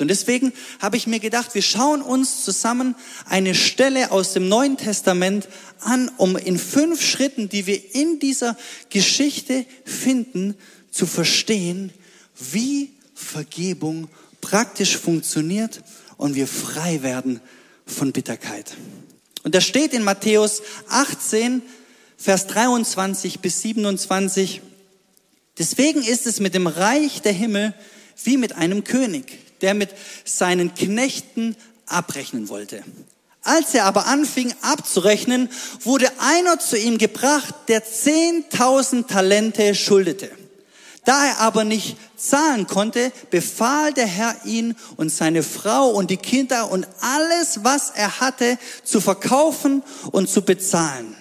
Und 0.00 0.08
deswegen 0.08 0.52
habe 0.80 0.96
ich 0.96 1.06
mir 1.06 1.20
gedacht, 1.20 1.54
wir 1.54 1.62
schauen 1.62 2.00
uns 2.00 2.42
zusammen 2.42 2.94
eine 3.26 3.54
Stelle 3.54 4.12
aus 4.12 4.32
dem 4.32 4.48
Neuen 4.48 4.78
Testament 4.78 5.46
an, 5.80 6.10
um 6.16 6.36
in 6.36 6.58
fünf 6.58 7.02
Schritten, 7.02 7.50
die 7.50 7.66
wir 7.66 7.94
in 7.94 8.18
dieser 8.18 8.56
Geschichte 8.88 9.66
finden, 9.84 10.54
zu 10.90 11.06
verstehen, 11.06 11.92
wie 12.52 12.92
Vergebung 13.14 14.08
praktisch 14.40 14.96
funktioniert 14.96 15.82
und 16.16 16.34
wir 16.34 16.46
frei 16.46 17.02
werden 17.02 17.40
von 17.86 18.12
Bitterkeit. 18.12 18.74
Und 19.42 19.54
da 19.54 19.60
steht 19.60 19.92
in 19.92 20.02
Matthäus 20.02 20.62
18, 20.88 21.62
Vers 22.16 22.46
23 22.48 23.40
bis 23.40 23.62
27, 23.62 24.62
deswegen 25.58 26.02
ist 26.02 26.26
es 26.26 26.40
mit 26.40 26.54
dem 26.54 26.66
Reich 26.66 27.22
der 27.22 27.32
Himmel 27.32 27.74
wie 28.24 28.36
mit 28.36 28.56
einem 28.56 28.84
König, 28.84 29.38
der 29.60 29.74
mit 29.74 29.90
seinen 30.24 30.74
Knechten 30.74 31.56
abrechnen 31.86 32.48
wollte. 32.48 32.82
Als 33.42 33.74
er 33.74 33.86
aber 33.86 34.06
anfing 34.06 34.52
abzurechnen, 34.60 35.48
wurde 35.82 36.10
einer 36.18 36.58
zu 36.58 36.76
ihm 36.76 36.98
gebracht, 36.98 37.54
der 37.68 37.84
zehntausend 37.84 39.08
Talente 39.08 39.74
schuldete. 39.74 40.30
Da 41.06 41.26
er 41.26 41.38
aber 41.40 41.64
nicht 41.64 41.96
zahlen 42.16 42.66
konnte, 42.66 43.10
befahl 43.30 43.94
der 43.94 44.06
Herr 44.06 44.36
ihn 44.44 44.76
und 44.96 45.10
seine 45.10 45.42
Frau 45.42 45.88
und 45.88 46.10
die 46.10 46.18
Kinder 46.18 46.70
und 46.70 46.86
alles, 47.00 47.64
was 47.64 47.90
er 47.90 48.20
hatte, 48.20 48.58
zu 48.84 49.00
verkaufen 49.00 49.82
und 50.12 50.28
zu 50.28 50.42
bezahlen. 50.42 51.16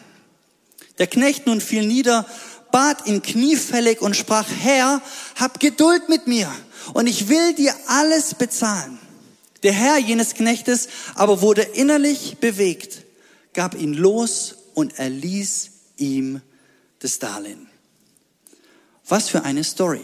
Der 0.98 1.08
Knecht 1.08 1.48
nun 1.48 1.62
fiel 1.62 1.86
nieder, 1.86 2.26
bat 2.72 3.08
ihn 3.08 3.22
kniefällig 3.22 4.02
und 4.02 4.18
sprach, 4.18 4.46
Herr, 4.62 5.02
hab 5.36 5.62
Geduld 5.62 6.10
mit 6.10 6.28
mir 6.28 6.52
und 6.94 7.08
ich 7.08 7.30
will 7.30 7.54
dir 7.54 7.76
alles 7.88 8.36
bezahlen. 8.36 9.00
Der 9.64 9.74
Herr 9.74 9.98
jenes 9.98 10.34
Knechtes 10.34 10.88
aber 11.16 11.42
wurde 11.42 11.62
innerlich 11.62 12.38
bewegt, 12.40 13.04
gab 13.54 13.76
ihn 13.76 13.94
los 13.94 14.56
und 14.74 14.98
erließ 14.98 15.72
ihm 15.98 16.42
das 17.00 17.20
Darlehen. 17.20 17.68
Was 19.08 19.30
für 19.30 19.44
eine 19.44 19.64
Story. 19.64 20.02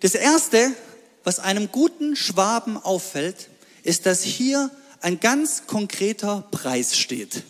Das 0.00 0.14
erste, 0.14 0.72
was 1.24 1.38
einem 1.38 1.70
guten 1.72 2.16
Schwaben 2.16 2.76
auffällt, 2.76 3.48
ist, 3.82 4.06
dass 4.06 4.22
hier 4.22 4.70
ein 5.00 5.20
ganz 5.20 5.66
konkreter 5.66 6.46
Preis 6.50 6.96
steht. 6.96 7.42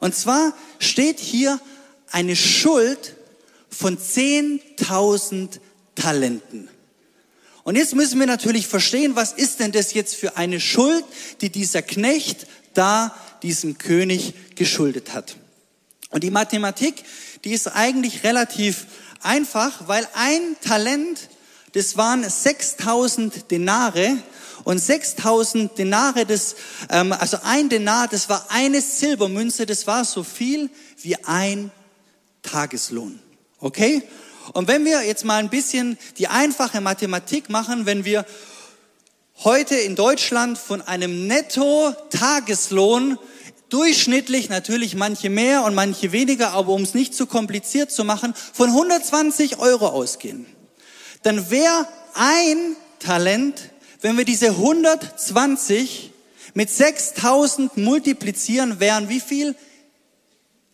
Und 0.00 0.14
zwar 0.14 0.52
steht 0.78 1.20
hier 1.20 1.60
eine 2.10 2.36
Schuld 2.36 3.16
von 3.70 3.98
10.000 3.98 5.60
Talenten. 5.94 6.68
Und 7.66 7.74
jetzt 7.74 7.96
müssen 7.96 8.20
wir 8.20 8.28
natürlich 8.28 8.68
verstehen, 8.68 9.16
was 9.16 9.32
ist 9.32 9.58
denn 9.58 9.72
das 9.72 9.92
jetzt 9.92 10.14
für 10.14 10.36
eine 10.36 10.60
Schuld, 10.60 11.04
die 11.40 11.50
dieser 11.50 11.82
Knecht 11.82 12.46
da 12.74 13.12
diesem 13.42 13.76
König 13.76 14.34
geschuldet 14.54 15.12
hat. 15.12 15.34
Und 16.10 16.22
die 16.22 16.30
Mathematik, 16.30 17.02
die 17.42 17.50
ist 17.50 17.66
eigentlich 17.66 18.22
relativ 18.22 18.86
einfach, 19.20 19.88
weil 19.88 20.06
ein 20.14 20.54
Talent, 20.60 21.18
das 21.72 21.96
waren 21.96 22.22
6000 22.22 23.50
Denare 23.50 24.16
und 24.62 24.78
6000 24.78 25.76
Denare, 25.76 26.24
das, 26.24 26.54
ähm, 26.88 27.10
also 27.10 27.38
ein 27.42 27.68
Denar, 27.68 28.06
das 28.06 28.28
war 28.28 28.46
eine 28.50 28.80
Silbermünze, 28.80 29.66
das 29.66 29.88
war 29.88 30.04
so 30.04 30.22
viel 30.22 30.70
wie 31.02 31.16
ein 31.24 31.72
Tageslohn. 32.42 33.18
Okay? 33.58 34.04
Und 34.52 34.68
wenn 34.68 34.84
wir 34.84 35.02
jetzt 35.02 35.24
mal 35.24 35.38
ein 35.38 35.50
bisschen 35.50 35.98
die 36.18 36.28
einfache 36.28 36.80
Mathematik 36.80 37.48
machen, 37.48 37.86
wenn 37.86 38.04
wir 38.04 38.24
heute 39.44 39.76
in 39.76 39.96
Deutschland 39.96 40.58
von 40.58 40.82
einem 40.82 41.26
Netto-Tageslohn 41.26 43.18
durchschnittlich, 43.68 44.48
natürlich 44.48 44.94
manche 44.94 45.28
mehr 45.28 45.64
und 45.64 45.74
manche 45.74 46.12
weniger, 46.12 46.52
aber 46.52 46.72
um 46.72 46.82
es 46.82 46.94
nicht 46.94 47.14
zu 47.14 47.26
kompliziert 47.26 47.90
zu 47.90 48.04
machen, 48.04 48.32
von 48.52 48.70
120 48.70 49.58
Euro 49.58 49.88
ausgehen, 49.88 50.46
dann 51.22 51.50
wäre 51.50 51.88
ein 52.14 52.76
Talent, 53.00 53.70
wenn 54.00 54.16
wir 54.16 54.24
diese 54.24 54.50
120 54.50 56.12
mit 56.54 56.70
6000 56.70 57.76
multiplizieren, 57.76 58.78
wären 58.80 59.08
wie 59.08 59.20
viel? 59.20 59.56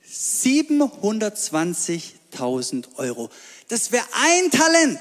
720.000 0.06 2.84
Euro. 2.96 3.30
Das 3.72 3.90
wäre 3.90 4.04
ein 4.12 4.50
Talent. 4.50 5.00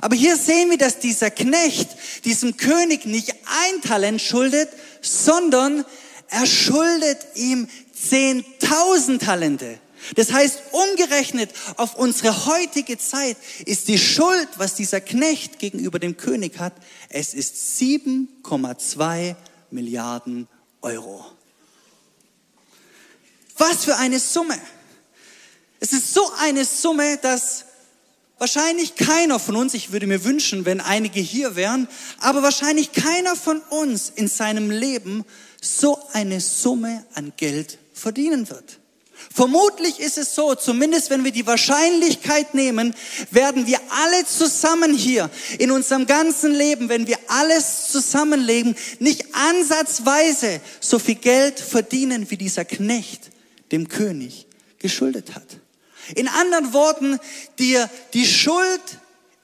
Aber 0.00 0.16
hier 0.16 0.34
sehen 0.38 0.70
wir, 0.70 0.78
dass 0.78 0.98
dieser 0.98 1.30
Knecht 1.30 1.90
diesem 2.24 2.56
König 2.56 3.04
nicht 3.04 3.34
ein 3.44 3.82
Talent 3.82 4.22
schuldet, 4.22 4.70
sondern 5.02 5.84
er 6.30 6.46
schuldet 6.46 7.18
ihm 7.34 7.68
10.000 8.10 9.18
Talente. 9.18 9.78
Das 10.16 10.32
heißt, 10.32 10.72
umgerechnet 10.72 11.50
auf 11.76 11.96
unsere 11.96 12.46
heutige 12.46 12.96
Zeit 12.96 13.36
ist 13.66 13.88
die 13.88 13.98
Schuld, 13.98 14.48
was 14.56 14.74
dieser 14.74 15.02
Knecht 15.02 15.58
gegenüber 15.58 15.98
dem 15.98 16.16
König 16.16 16.58
hat, 16.58 16.72
es 17.10 17.34
ist 17.34 17.78
7,2 17.78 19.36
Milliarden 19.70 20.48
Euro. 20.80 21.26
Was 23.58 23.84
für 23.84 23.96
eine 23.96 24.18
Summe. 24.18 24.58
Es 25.80 25.92
ist 25.92 26.12
so 26.12 26.30
eine 26.38 26.64
Summe, 26.64 27.18
dass 27.18 27.64
wahrscheinlich 28.38 28.94
keiner 28.96 29.38
von 29.38 29.56
uns, 29.56 29.74
ich 29.74 29.92
würde 29.92 30.06
mir 30.06 30.24
wünschen, 30.24 30.64
wenn 30.64 30.80
einige 30.80 31.20
hier 31.20 31.56
wären, 31.56 31.88
aber 32.20 32.42
wahrscheinlich 32.42 32.92
keiner 32.92 33.36
von 33.36 33.60
uns 33.70 34.12
in 34.14 34.28
seinem 34.28 34.70
Leben 34.70 35.24
so 35.60 35.98
eine 36.12 36.40
Summe 36.40 37.04
an 37.14 37.32
Geld 37.36 37.78
verdienen 37.92 38.48
wird. 38.48 38.78
Vermutlich 39.34 39.98
ist 39.98 40.16
es 40.16 40.34
so, 40.34 40.54
zumindest 40.54 41.10
wenn 41.10 41.24
wir 41.24 41.32
die 41.32 41.46
Wahrscheinlichkeit 41.46 42.54
nehmen, 42.54 42.94
werden 43.30 43.66
wir 43.66 43.80
alle 43.90 44.24
zusammen 44.24 44.94
hier 44.96 45.28
in 45.58 45.70
unserem 45.70 46.06
ganzen 46.06 46.54
Leben, 46.54 46.88
wenn 46.88 47.06
wir 47.06 47.18
alles 47.26 47.88
zusammenlegen, 47.88 48.76
nicht 49.00 49.26
ansatzweise 49.34 50.60
so 50.80 50.98
viel 50.98 51.16
Geld 51.16 51.58
verdienen, 51.58 52.30
wie 52.30 52.36
dieser 52.36 52.64
Knecht 52.64 53.30
dem 53.72 53.88
König 53.88 54.46
geschuldet 54.78 55.34
hat. 55.34 55.58
In 56.14 56.28
anderen 56.28 56.72
Worten, 56.72 57.18
die, 57.58 57.82
die 58.14 58.26
Schuld 58.26 58.82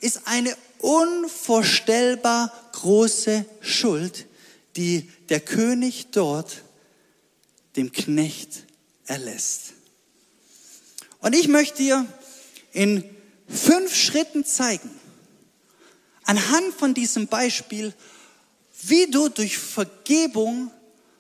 ist 0.01 0.23
eine 0.27 0.57
unvorstellbar 0.79 2.53
große 2.73 3.45
Schuld, 3.61 4.27
die 4.77 5.11
der 5.29 5.41
König 5.41 6.09
dort 6.11 6.63
dem 7.77 7.93
Knecht 7.93 8.65
erlässt. 9.07 9.73
Und 11.21 11.35
ich 11.35 11.49
möchte 11.49 11.79
dir 11.79 12.07
in 12.73 13.03
fünf 13.49 13.95
Schritten 13.95 14.45
zeigen, 14.45 14.91
anhand 16.25 16.75
von 16.75 16.95
diesem 16.95 17.29
Beispiel, 17.29 17.95
wie 18.83 19.11
du 19.11 19.29
durch 19.29 19.57
Vergebung 19.57 20.71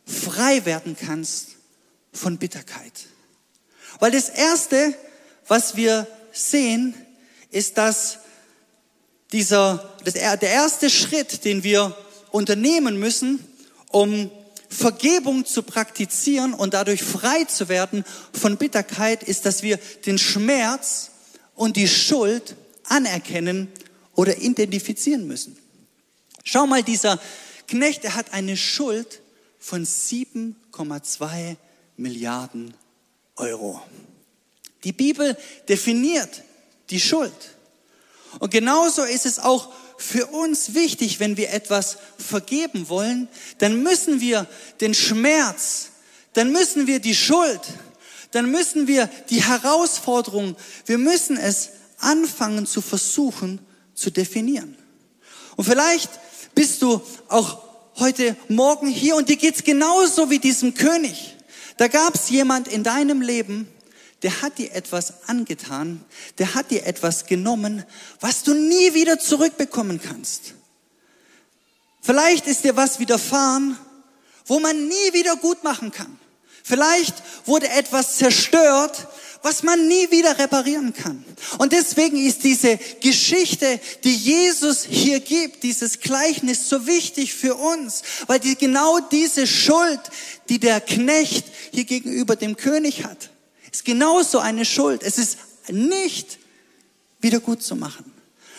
frei 0.07 0.65
werden 0.67 0.97
kannst 0.99 1.53
von 2.13 2.39
Bitterkeit. 2.39 3.07
Weil 4.01 4.11
das 4.11 4.29
Erste, 4.29 4.95
was 5.47 5.77
wir 5.77 6.07
sehen, 6.33 6.95
ist, 7.51 7.79
dass 7.79 8.19
dieser, 9.33 9.97
das, 10.05 10.15
der 10.15 10.43
erste 10.43 10.91
Schritt, 10.91 11.45
den 11.45 11.63
wir 11.63 11.97
unternehmen 12.31 12.99
müssen, 12.99 13.45
um 13.91 14.31
Vergebung 14.69 15.45
zu 15.45 15.63
praktizieren 15.63 16.53
und 16.53 16.75
dadurch 16.75 17.03
frei 17.03 17.45
zu 17.45 17.69
werden 17.69 18.05
von 18.33 18.57
Bitterkeit, 18.57 19.23
ist, 19.23 19.47
dass 19.47 19.63
wir 19.63 19.79
den 20.07 20.19
Schmerz 20.19 21.11
und 21.55 21.77
die 21.77 21.89
Schuld 21.89 22.57
anerkennen 22.85 23.69
oder 24.15 24.39
identifizieren 24.39 25.27
müssen. 25.27 25.57
Schau 26.43 26.67
mal, 26.67 26.83
dieser 26.83 27.21
Knecht, 27.69 28.05
er 28.05 28.17
hat 28.17 28.33
eine 28.33 28.57
Schuld 28.57 29.21
von 29.59 29.85
7,2 29.85 31.57
Milliarden 31.97 32.75
Euro. 33.37 33.81
Die 34.85 34.93
Bibel 34.93 35.37
definiert 35.69 36.43
die 36.91 37.01
Schuld. 37.01 37.33
Und 38.39 38.51
genauso 38.51 39.03
ist 39.03 39.27
es 39.27 39.39
auch 39.39 39.73
für 39.97 40.27
uns 40.27 40.75
wichtig, 40.75 41.21
wenn 41.21 41.37
wir 41.37 41.53
etwas 41.53 41.99
vergeben 42.19 42.89
wollen, 42.89 43.29
dann 43.59 43.83
müssen 43.83 44.21
wir 44.21 44.47
den 44.81 44.93
Schmerz, 44.95 45.91
dann 46.33 46.53
müssen 46.53 46.87
wir 46.87 46.99
die 46.99 47.15
Schuld, 47.15 47.61
dann 48.33 48.51
müssen 48.51 48.87
wir 48.87 49.09
die 49.31 49.43
Herausforderung, 49.43 50.57
wir 50.87 50.99
müssen 50.99 51.37
es 51.37 51.71
anfangen 51.99 52.67
zu 52.67 52.81
versuchen 52.81 53.61
zu 53.95 54.11
definieren. 54.11 54.77
Und 55.57 55.65
vielleicht 55.65 56.11
bist 56.55 56.83
du 56.83 57.01
auch 57.29 57.63
heute 57.97 58.37
Morgen 58.49 58.89
hier 58.89 59.15
und 59.15 59.29
dir 59.29 59.37
geht's 59.37 59.63
genauso 59.63 60.31
wie 60.31 60.41
diesem 60.41 60.75
König. 60.75 61.37
Da 61.77 61.89
gab's 61.89 62.31
jemand 62.31 62.69
in 62.69 62.83
deinem 62.83 63.21
Leben, 63.23 63.69
der 64.25 64.41
hat 64.41 64.57
dir 64.57 64.73
etwas 64.73 65.29
angetan, 65.29 66.03
der 66.39 66.55
hat 66.55 66.71
dir 66.71 66.87
etwas 66.87 67.27
genommen, 67.27 67.85
was 68.21 68.43
du 68.43 68.55
nie 68.55 68.95
wieder 68.95 69.19
zurückbekommen 69.19 70.01
kannst. 70.01 70.55
Vielleicht 72.01 72.47
ist 72.47 72.65
dir 72.65 72.75
was 72.75 72.99
widerfahren, 72.99 73.79
wo 74.47 74.61
man 74.61 74.89
nie 74.89 75.13
wieder 75.13 75.37
gut 75.37 75.63
machen 75.63 75.93
kann. 75.93 76.19
Vielleicht 76.63 77.15
wurde 77.45 77.69
etwas 77.69 78.17
zerstört, 78.17 79.09
was 79.43 79.63
man 79.63 79.89
nie 79.89 80.11
wieder 80.11 80.39
reparieren 80.39 80.95
kann. 80.95 81.23
Und 81.59 81.75
deswegen 81.75 82.17
ist 82.17 82.45
diese 82.45 82.79
Geschichte, 83.01 83.79
die 84.05 84.15
Jesus 84.15 84.85
hier 84.85 85.21
gibt, 85.21 85.63
dieses 85.65 86.01
Gleichnis 86.01 86.71
so 86.71 86.87
wichtig 86.87 87.35
für 87.35 87.57
uns, 87.57 88.01
weil 88.27 88.41
die, 88.41 88.57
genau 88.57 89.01
diese 89.01 89.47
Schuld, 89.47 90.01
die 90.49 90.59
der 90.59 90.81
Knecht 90.81 91.45
hier 91.73 91.85
gegenüber 91.85 92.37
dem 92.37 92.57
König 92.57 93.05
hat, 93.05 93.29
ist 93.75 93.85
genauso 93.85 94.39
eine 94.39 94.65
Schuld. 94.65 95.03
Es 95.03 95.19
ist 95.19 95.37
nicht 95.69 96.39
wieder 97.21 97.41
gut 97.41 97.61
zu 97.61 97.75
machen. 97.75 98.13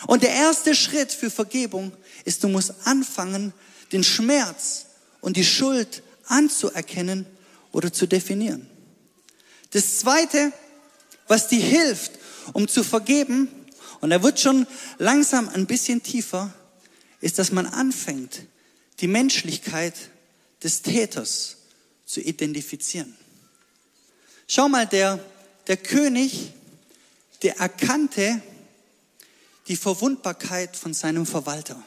Und 0.06 0.22
der 0.22 0.30
erste 0.30 0.74
Schritt 0.74 1.10
für 1.10 1.30
Vergebung 1.30 1.90
ist, 2.26 2.44
du 2.44 2.48
musst 2.48 2.74
anfangen, 2.84 3.54
den 3.92 4.04
Schmerz 4.04 4.84
und 5.22 5.38
die 5.38 5.44
Schuld 5.44 6.02
anzuerkennen 6.26 7.24
oder 7.72 7.90
zu 7.90 8.06
definieren. 8.06 8.68
Das 9.70 10.00
zweite, 10.00 10.52
was 11.28 11.48
dir 11.48 11.62
hilft, 11.62 12.12
um 12.52 12.68
zu 12.68 12.84
vergeben, 12.84 13.48
und 14.02 14.12
er 14.12 14.22
wird 14.22 14.38
schon 14.38 14.66
langsam 14.98 15.48
ein 15.48 15.66
bisschen 15.66 16.02
tiefer, 16.02 16.52
ist, 17.22 17.38
dass 17.38 17.52
man 17.52 17.64
anfängt, 17.64 18.42
die 19.00 19.08
Menschlichkeit 19.08 19.94
des 20.62 20.82
Täters 20.82 21.56
zu 22.04 22.20
identifizieren. 22.20 23.16
Schau 24.48 24.68
mal, 24.68 24.86
der, 24.86 25.18
der 25.66 25.76
König, 25.76 26.52
der 27.42 27.58
erkannte 27.58 28.40
die 29.68 29.76
Verwundbarkeit 29.76 30.76
von 30.76 30.94
seinem 30.94 31.26
Verwalter. 31.26 31.82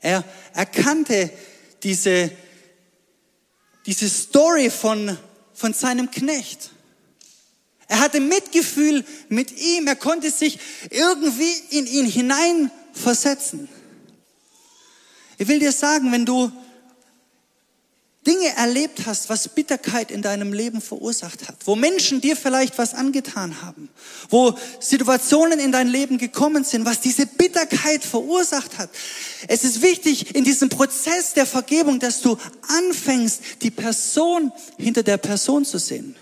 Er 0.00 0.22
erkannte 0.54 1.30
diese, 1.82 2.30
diese 3.86 4.08
Story 4.08 4.70
von, 4.70 5.18
von 5.54 5.72
seinem 5.72 6.10
Knecht. 6.10 6.70
Er 7.88 8.00
hatte 8.00 8.20
Mitgefühl 8.20 9.04
mit 9.28 9.58
ihm. 9.58 9.86
Er 9.86 9.96
konnte 9.96 10.30
sich 10.30 10.58
irgendwie 10.90 11.52
in 11.70 11.86
ihn 11.86 12.06
hineinversetzen. 12.06 13.68
Ich 15.38 15.48
will 15.48 15.58
dir 15.58 15.72
sagen, 15.72 16.12
wenn 16.12 16.24
du 16.24 16.50
Dinge 18.26 18.48
erlebt 18.56 19.06
hast, 19.06 19.28
was 19.28 19.48
Bitterkeit 19.48 20.10
in 20.10 20.20
deinem 20.20 20.52
Leben 20.52 20.80
verursacht 20.80 21.48
hat, 21.48 21.56
wo 21.64 21.76
Menschen 21.76 22.20
dir 22.20 22.36
vielleicht 22.36 22.76
was 22.76 22.92
angetan 22.92 23.62
haben, 23.62 23.88
wo 24.28 24.58
Situationen 24.80 25.60
in 25.60 25.70
dein 25.70 25.86
Leben 25.86 26.18
gekommen 26.18 26.64
sind, 26.64 26.84
was 26.84 27.00
diese 27.00 27.26
Bitterkeit 27.26 28.04
verursacht 28.04 28.78
hat. 28.78 28.90
Es 29.46 29.62
ist 29.62 29.80
wichtig 29.80 30.34
in 30.34 30.42
diesem 30.42 30.68
Prozess 30.68 31.34
der 31.34 31.46
Vergebung, 31.46 32.00
dass 32.00 32.20
du 32.20 32.36
anfängst, 32.66 33.62
die 33.62 33.70
Person 33.70 34.50
hinter 34.76 35.04
der 35.04 35.18
Person 35.18 35.64
zu 35.64 35.78
sehen. 35.78 36.16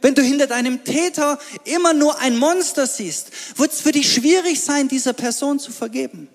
Wenn 0.00 0.14
du 0.14 0.22
hinter 0.22 0.46
deinem 0.48 0.84
Täter 0.84 1.38
immer 1.64 1.92
nur 1.92 2.18
ein 2.20 2.36
Monster 2.36 2.86
siehst, 2.86 3.58
wird 3.58 3.72
es 3.72 3.80
für 3.80 3.92
dich 3.92 4.12
schwierig 4.12 4.60
sein, 4.60 4.88
dieser 4.88 5.12
Person 5.12 5.58
zu 5.58 5.72
vergeben. 5.72 6.28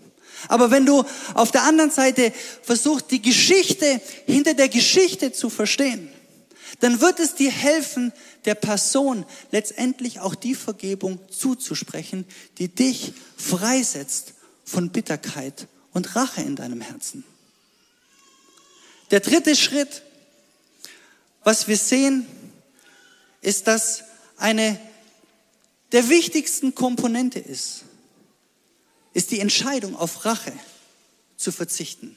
Aber 0.48 0.72
wenn 0.72 0.86
du 0.86 1.04
auf 1.34 1.52
der 1.52 1.64
anderen 1.64 1.92
Seite 1.92 2.34
versuchst, 2.62 3.12
die 3.12 3.22
Geschichte 3.22 4.02
hinter 4.26 4.54
der 4.54 4.70
Geschichte 4.70 5.32
zu 5.32 5.50
verstehen, 5.50 6.10
dann 6.80 7.02
wird 7.02 7.20
es 7.20 7.36
dir 7.36 7.52
helfen, 7.52 8.14
der 8.46 8.56
Person 8.56 9.26
letztendlich 9.52 10.20
auch 10.20 10.36
die 10.36 10.56
Vergebung 10.56 11.20
zuzusprechen, 11.30 12.26
die 12.60 12.68
dich 12.68 13.14
freisetzt 13.36 14.34
von 14.64 14.90
Bitterkeit 14.92 15.68
und 15.94 16.16
Rache 16.16 16.42
in 16.42 16.56
deinem 16.56 16.82
Herzen. 16.82 17.24
Der 19.12 19.22
dritte 19.22 19.56
Schritt, 19.56 20.04
was 21.44 21.68
wir 21.68 21.78
sehen, 21.78 22.28
ist, 23.42 23.68
dass 23.68 24.04
eine 24.38 24.80
der 25.92 26.10
wichtigsten 26.10 26.76
Komponente 26.76 27.40
ist, 27.40 27.86
ist 29.18 29.32
die 29.32 29.40
Entscheidung 29.40 29.96
auf 29.96 30.26
Rache 30.26 30.54
zu 31.38 31.52
verzichten. 31.52 32.16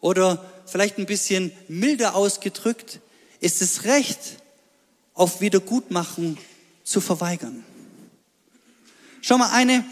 Oder 0.00 0.44
vielleicht 0.66 0.98
ein 0.98 1.06
bisschen 1.06 1.52
milder 1.68 2.16
ausgedrückt, 2.16 2.98
ist 3.38 3.62
es 3.62 3.84
Recht 3.84 4.18
auf 5.14 5.40
Wiedergutmachung 5.40 6.36
zu 6.82 7.00
verweigern. 7.00 7.64
Schau 9.20 9.38
mal, 9.38 9.52
eine 9.52 9.84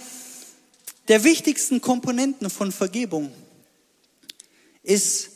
der 1.06 1.22
wichtigsten 1.22 1.80
Komponenten 1.80 2.50
von 2.50 2.72
Vergebung 2.72 3.32
ist 4.82 5.30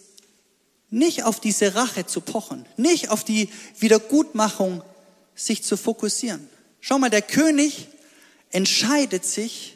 nicht 0.91 1.23
auf 1.23 1.39
diese 1.39 1.77
Rache 1.77 2.07
zu 2.07 2.21
pochen, 2.21 2.67
nicht 2.77 3.09
auf 3.11 3.23
die 3.23 3.51
Wiedergutmachung 3.79 4.83
sich 5.37 5.63
zu 5.63 5.77
fokussieren. 5.77 6.49
Schau 6.81 6.99
mal, 6.99 7.09
der 7.09 7.23
König 7.23 7.87
entscheidet 8.51 9.25
sich, 9.25 9.74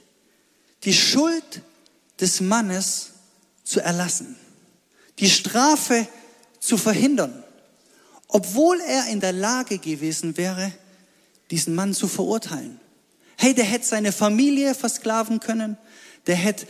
die 0.85 0.95
Schuld 0.95 1.63
des 2.21 2.41
Mannes 2.41 3.11
zu 3.65 3.81
erlassen, 3.81 4.37
die 5.19 5.31
Strafe 5.31 6.07
zu 6.61 6.77
verhindern, 6.77 7.45
obwohl 8.29 8.81
er 8.81 9.07
in 9.07 9.21
der 9.21 9.33
Lage 9.33 9.79
gewesen 9.79 10.37
wäre, 10.37 10.73
diesen 11.51 11.75
Mann 11.75 11.95
zu 11.95 12.09
verurteilen. 12.09 12.81
Hey, 13.37 13.55
der 13.55 13.65
hätte 13.65 13.87
seine 13.87 14.13
Familie 14.13 14.75
versklaven 14.75 15.41
können, 15.41 15.77
der 16.27 16.37
hätte, 16.37 16.67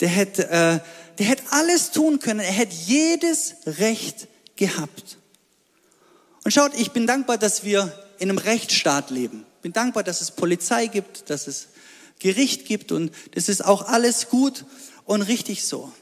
der 0.00 0.08
hätte, 0.08 0.48
äh, 0.48 0.78
der 1.18 1.26
hätte 1.26 1.42
alles 1.50 1.90
tun 1.90 2.18
können, 2.18 2.40
er 2.40 2.52
hätte 2.52 2.74
jedes 2.86 3.54
Recht 3.66 4.28
gehabt. 4.56 5.18
Und 6.44 6.52
schaut, 6.52 6.72
ich 6.74 6.92
bin 6.92 7.06
dankbar, 7.06 7.38
dass 7.38 7.64
wir 7.64 7.92
in 8.18 8.30
einem 8.30 8.38
Rechtsstaat 8.38 9.10
leben 9.10 9.44
bin 9.62 9.72
dankbar, 9.72 10.02
dass 10.02 10.20
es 10.20 10.32
Polizei 10.32 10.88
gibt, 10.88 11.30
dass 11.30 11.46
es 11.46 11.68
Gericht 12.22 12.66
gibt 12.66 12.92
und 12.92 13.10
das 13.32 13.48
ist 13.48 13.64
auch 13.64 13.88
alles 13.88 14.28
gut 14.28 14.64
und 15.04 15.22
richtig 15.22 15.64
so. 15.64 15.92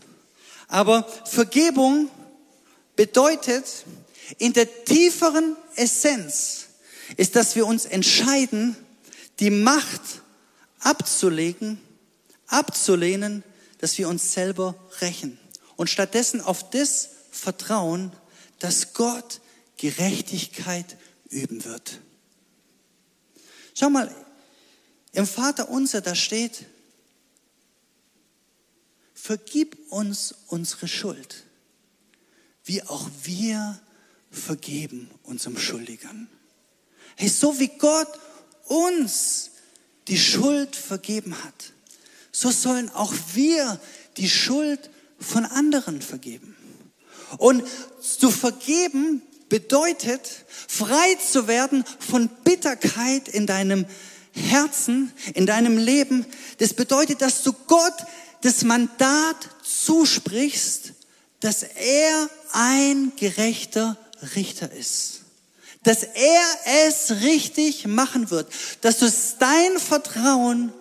Aber 0.69 1.09
Vergebung 1.25 2.11
bedeutet 2.95 3.65
in 4.39 4.53
der 4.53 4.85
tieferen 4.85 5.57
Essenz 5.77 6.67
ist, 7.17 7.37
dass 7.37 7.57
wir 7.57 7.67
uns 7.67 7.87
entscheiden, 7.87 8.77
die 9.41 9.51
Macht 9.51 10.03
abzulegen, 10.81 11.81
abzulehnen, 12.47 13.43
dass 13.79 13.97
wir 13.97 14.09
uns 14.09 14.35
selber 14.35 14.75
rächen 15.01 15.39
und 15.77 15.89
stattdessen 15.89 16.43
auf 16.43 16.69
das 16.69 17.09
vertrauen, 17.31 18.13
dass 18.59 18.93
Gott 18.93 19.41
Gerechtigkeit 19.79 20.99
üben 21.31 21.65
wird. 21.65 22.01
Schau 23.75 23.89
mal, 23.89 24.15
im 25.13 25.27
Vater 25.27 25.69
unser, 25.69 26.01
da 26.01 26.15
steht, 26.15 26.67
vergib 29.15 29.77
uns 29.91 30.35
unsere 30.47 30.89
Schuld, 30.89 31.45
wie 32.65 32.83
auch 32.85 33.09
wir 33.23 33.81
vergeben 34.31 35.11
unserem 35.25 35.59
Schuldigern. 35.59 36.29
Hey, 37.17 37.29
so 37.29 37.59
wie 37.59 37.69
Gott 37.69 38.09
uns 38.67 39.51
die 40.09 40.19
Schuld 40.19 40.77
vergeben 40.77 41.37
hat, 41.45 41.73
so 42.33 42.51
sollen 42.51 42.89
auch 42.91 43.13
wir 43.35 43.81
die 44.17 44.31
Schuld 44.31 44.91
von 45.19 45.45
anderen 45.45 46.01
vergeben. 46.01 46.57
Und 47.39 47.65
zu 48.01 48.31
vergeben 48.31 49.23
bedeutet, 49.49 50.45
frei 50.69 51.15
zu 51.17 51.47
werden 51.47 51.85
von 51.99 52.29
Bitterkeit 52.45 53.29
in 53.29 53.47
deinem 53.47 53.85
Herzen, 54.33 55.13
in 55.35 55.47
deinem 55.47 55.79
Leben. 55.79 56.27
Das 56.59 56.75
bedeutet, 56.75 57.23
dass 57.23 57.43
du 57.43 57.53
Gott 57.67 57.95
das 58.43 58.65
Mandat 58.65 59.37
zusprichst, 59.63 60.93
dass 61.41 61.63
er 61.63 62.31
ein 62.53 63.13
gerechter 63.17 63.97
Richter 64.35 64.71
ist. 64.73 65.23
Dass 65.83 66.03
er 66.03 66.43
es 66.87 67.23
richtig 67.23 67.87
machen 67.87 68.31
wird. 68.31 68.49
Dass 68.83 68.99
du 68.99 69.11
dein 69.39 69.79
Vertrauen 69.79 70.73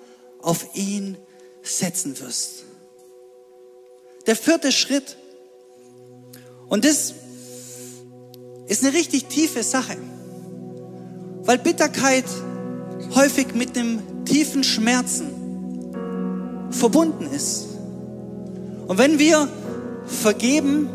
auf 0.42 0.76
ihn 0.76 1.18
setzen 1.64 2.20
wirst. 2.20 2.64
Der 4.28 4.36
vierte 4.36 4.72
Schritt. 4.72 5.18
Und 6.68 6.86
das 6.86 7.14
ist 8.68 8.84
eine 8.84 8.94
richtig 8.94 9.26
tiefe 9.26 9.64
Sache, 9.64 9.98
weil 11.42 11.58
Bitterkeit 11.58 12.26
häufig 13.16 13.54
mit 13.54 13.76
dem 13.76 14.26
tiefen 14.26 14.64
Schmerzen 14.64 15.28
verbunden 16.72 17.28
ist. 17.34 17.66
Und 18.88 18.98
wenn 18.98 19.20
wir 19.20 19.48
vergeben, 20.06 20.90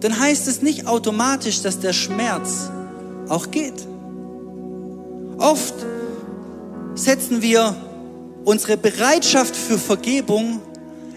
dann 0.00 0.18
heißt 0.18 0.48
es 0.48 0.62
nicht 0.62 0.86
automatisch, 0.86 1.62
dass 1.62 1.80
der 1.80 1.92
Schmerz 1.92 2.70
auch 3.28 3.50
geht. 3.50 3.86
Oft 5.38 5.74
setzen 6.94 7.42
wir 7.42 7.74
unsere 8.44 8.76
Bereitschaft 8.76 9.56
für 9.56 9.78
Vergebung 9.78 10.60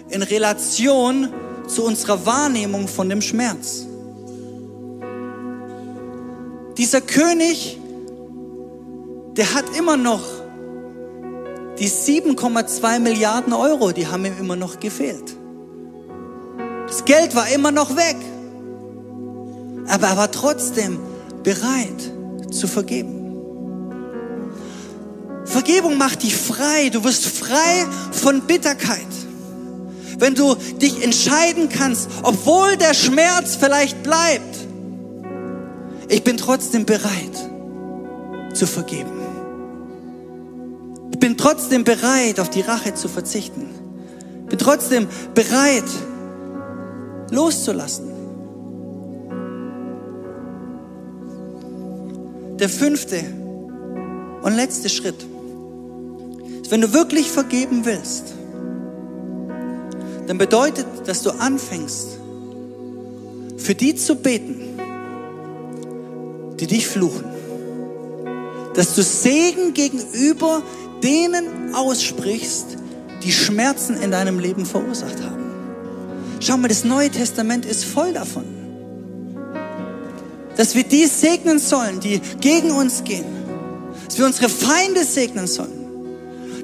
in 0.08 0.22
Relation 0.22 1.28
zu 1.68 1.84
unserer 1.84 2.26
Wahrnehmung 2.26 2.88
von 2.88 3.08
dem 3.08 3.22
Schmerz. 3.22 3.86
Dieser 6.76 7.00
König, 7.00 7.78
der 9.40 9.54
hat 9.54 9.74
immer 9.74 9.96
noch 9.96 10.20
die 11.78 11.88
7,2 11.88 12.98
Milliarden 12.98 13.54
Euro, 13.54 13.90
die 13.90 14.06
haben 14.06 14.26
ihm 14.26 14.36
immer 14.38 14.54
noch 14.54 14.80
gefehlt. 14.80 15.34
Das 16.86 17.06
Geld 17.06 17.34
war 17.34 17.48
immer 17.48 17.70
noch 17.70 17.96
weg. 17.96 18.18
Aber 19.88 20.08
er 20.08 20.16
war 20.18 20.30
trotzdem 20.30 20.98
bereit 21.42 22.12
zu 22.50 22.68
vergeben. 22.68 23.32
Vergebung 25.46 25.96
macht 25.96 26.22
dich 26.22 26.36
frei. 26.36 26.90
Du 26.90 27.02
wirst 27.04 27.24
frei 27.24 27.86
von 28.12 28.42
Bitterkeit. 28.42 29.08
Wenn 30.18 30.34
du 30.34 30.54
dich 30.54 31.02
entscheiden 31.02 31.70
kannst, 31.70 32.10
obwohl 32.24 32.76
der 32.76 32.92
Schmerz 32.92 33.56
vielleicht 33.56 34.02
bleibt, 34.02 34.58
ich 36.08 36.22
bin 36.24 36.36
trotzdem 36.36 36.84
bereit 36.84 37.48
zu 38.52 38.66
vergeben. 38.66 39.19
Bin 41.20 41.36
trotzdem 41.36 41.84
bereit, 41.84 42.40
auf 42.40 42.50
die 42.50 42.62
Rache 42.62 42.94
zu 42.94 43.08
verzichten. 43.08 43.68
Ich 44.42 44.48
bin 44.48 44.58
trotzdem 44.58 45.06
bereit, 45.34 45.84
loszulassen. 47.30 48.06
Der 52.58 52.68
fünfte 52.68 53.22
und 54.42 54.54
letzte 54.54 54.88
Schritt 54.88 55.26
ist, 56.62 56.70
wenn 56.70 56.80
du 56.80 56.92
wirklich 56.92 57.30
vergeben 57.30 57.84
willst, 57.84 58.34
dann 60.26 60.38
bedeutet, 60.38 60.86
dass 61.06 61.22
du 61.22 61.30
anfängst, 61.30 62.18
für 63.56 63.74
die 63.74 63.94
zu 63.94 64.14
beten, 64.14 64.78
die 66.60 66.66
dich 66.66 66.86
fluchen. 66.86 67.24
Dass 68.74 68.94
du 68.94 69.02
Segen 69.02 69.74
gegenüber 69.74 70.62
denen 71.02 71.74
aussprichst, 71.74 72.76
die 73.22 73.32
Schmerzen 73.32 73.96
in 73.96 74.10
deinem 74.10 74.38
Leben 74.38 74.64
verursacht 74.64 75.22
haben. 75.22 75.40
Schau 76.40 76.56
mal, 76.56 76.68
das 76.68 76.84
Neue 76.84 77.10
Testament 77.10 77.66
ist 77.66 77.84
voll 77.84 78.12
davon. 78.12 78.44
Dass 80.56 80.74
wir 80.74 80.84
die 80.84 81.06
segnen 81.06 81.58
sollen, 81.58 82.00
die 82.00 82.20
gegen 82.40 82.70
uns 82.70 83.04
gehen. 83.04 83.26
Dass 84.06 84.18
wir 84.18 84.26
unsere 84.26 84.48
Feinde 84.48 85.04
segnen 85.04 85.46
sollen. 85.46 85.80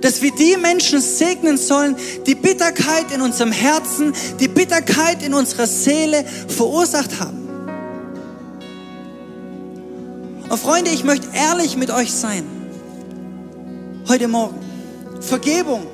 Dass 0.01 0.23
wir 0.23 0.33
die 0.33 0.57
Menschen 0.57 1.01
segnen 1.01 1.59
sollen, 1.59 1.97
die 2.27 2.35
Bitterkeit 2.35 3.13
in 3.15 3.21
unserem 3.21 3.53
Herzen, 3.53 4.13
die 4.41 4.49
Bitterkeit 4.49 5.23
in 5.23 5.35
unserer 5.35 5.67
Seele 5.67 6.25
verursacht 6.49 7.21
haben. 7.21 7.47
Und 10.49 10.59
Freunde, 10.59 10.91
ich 10.91 11.05
möchte 11.05 11.29
ehrlich 11.35 11.77
mit 11.77 11.91
euch 11.91 12.13
sein. 12.13 12.56
Heute 14.09 14.29
Morgen. 14.29 14.55
Vergebung 15.21 15.85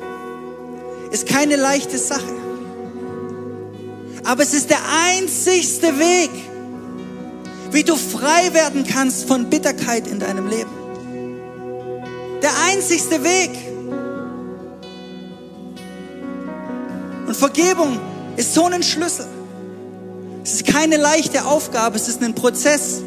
ist 1.13 1.27
keine 1.27 1.57
leichte 1.57 1.97
Sache. 1.97 2.35
Aber 4.25 4.43
es 4.43 4.53
ist 4.53 4.69
der 4.69 4.81
einzigste 5.09 5.99
Weg, 5.99 6.31
wie 7.71 7.83
du 7.83 7.97
frei 7.97 8.53
werden 8.53 8.85
kannst 8.87 9.27
von 9.27 9.49
Bitterkeit 9.49 10.07
in 10.07 10.19
deinem 10.19 10.47
Leben. 10.47 10.71
Der 12.43 12.51
einzigste 12.69 13.25
Weg. 13.25 13.51
Und 17.27 17.35
Vergebung 17.35 17.99
ist 18.37 18.53
so 18.53 18.67
ein 18.67 18.83
Schlüssel. 18.83 19.27
Es 20.45 20.53
ist 20.53 20.67
keine 20.67 20.99
leichte 20.99 21.47
Aufgabe, 21.47 21.97
es 21.97 22.09
ist 22.09 22.23
ein 22.23 22.35
Prozess. 22.35 23.01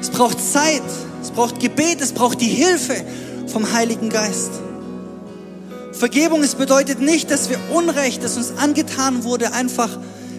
Es 0.00 0.10
braucht 0.10 0.38
Zeit, 0.40 0.82
es 1.20 1.32
braucht 1.32 1.58
Gebet, 1.58 2.00
es 2.00 2.12
braucht 2.12 2.40
die 2.40 2.46
Hilfe 2.46 3.04
vom 3.46 3.72
Heiligen 3.72 4.10
Geist. 4.10 4.50
Vergebung, 5.92 6.42
es 6.42 6.56
bedeutet 6.56 7.00
nicht, 7.00 7.30
dass 7.30 7.50
wir 7.50 7.58
Unrecht, 7.72 8.22
das 8.24 8.36
uns 8.36 8.52
angetan 8.58 9.24
wurde, 9.24 9.52
einfach 9.52 9.90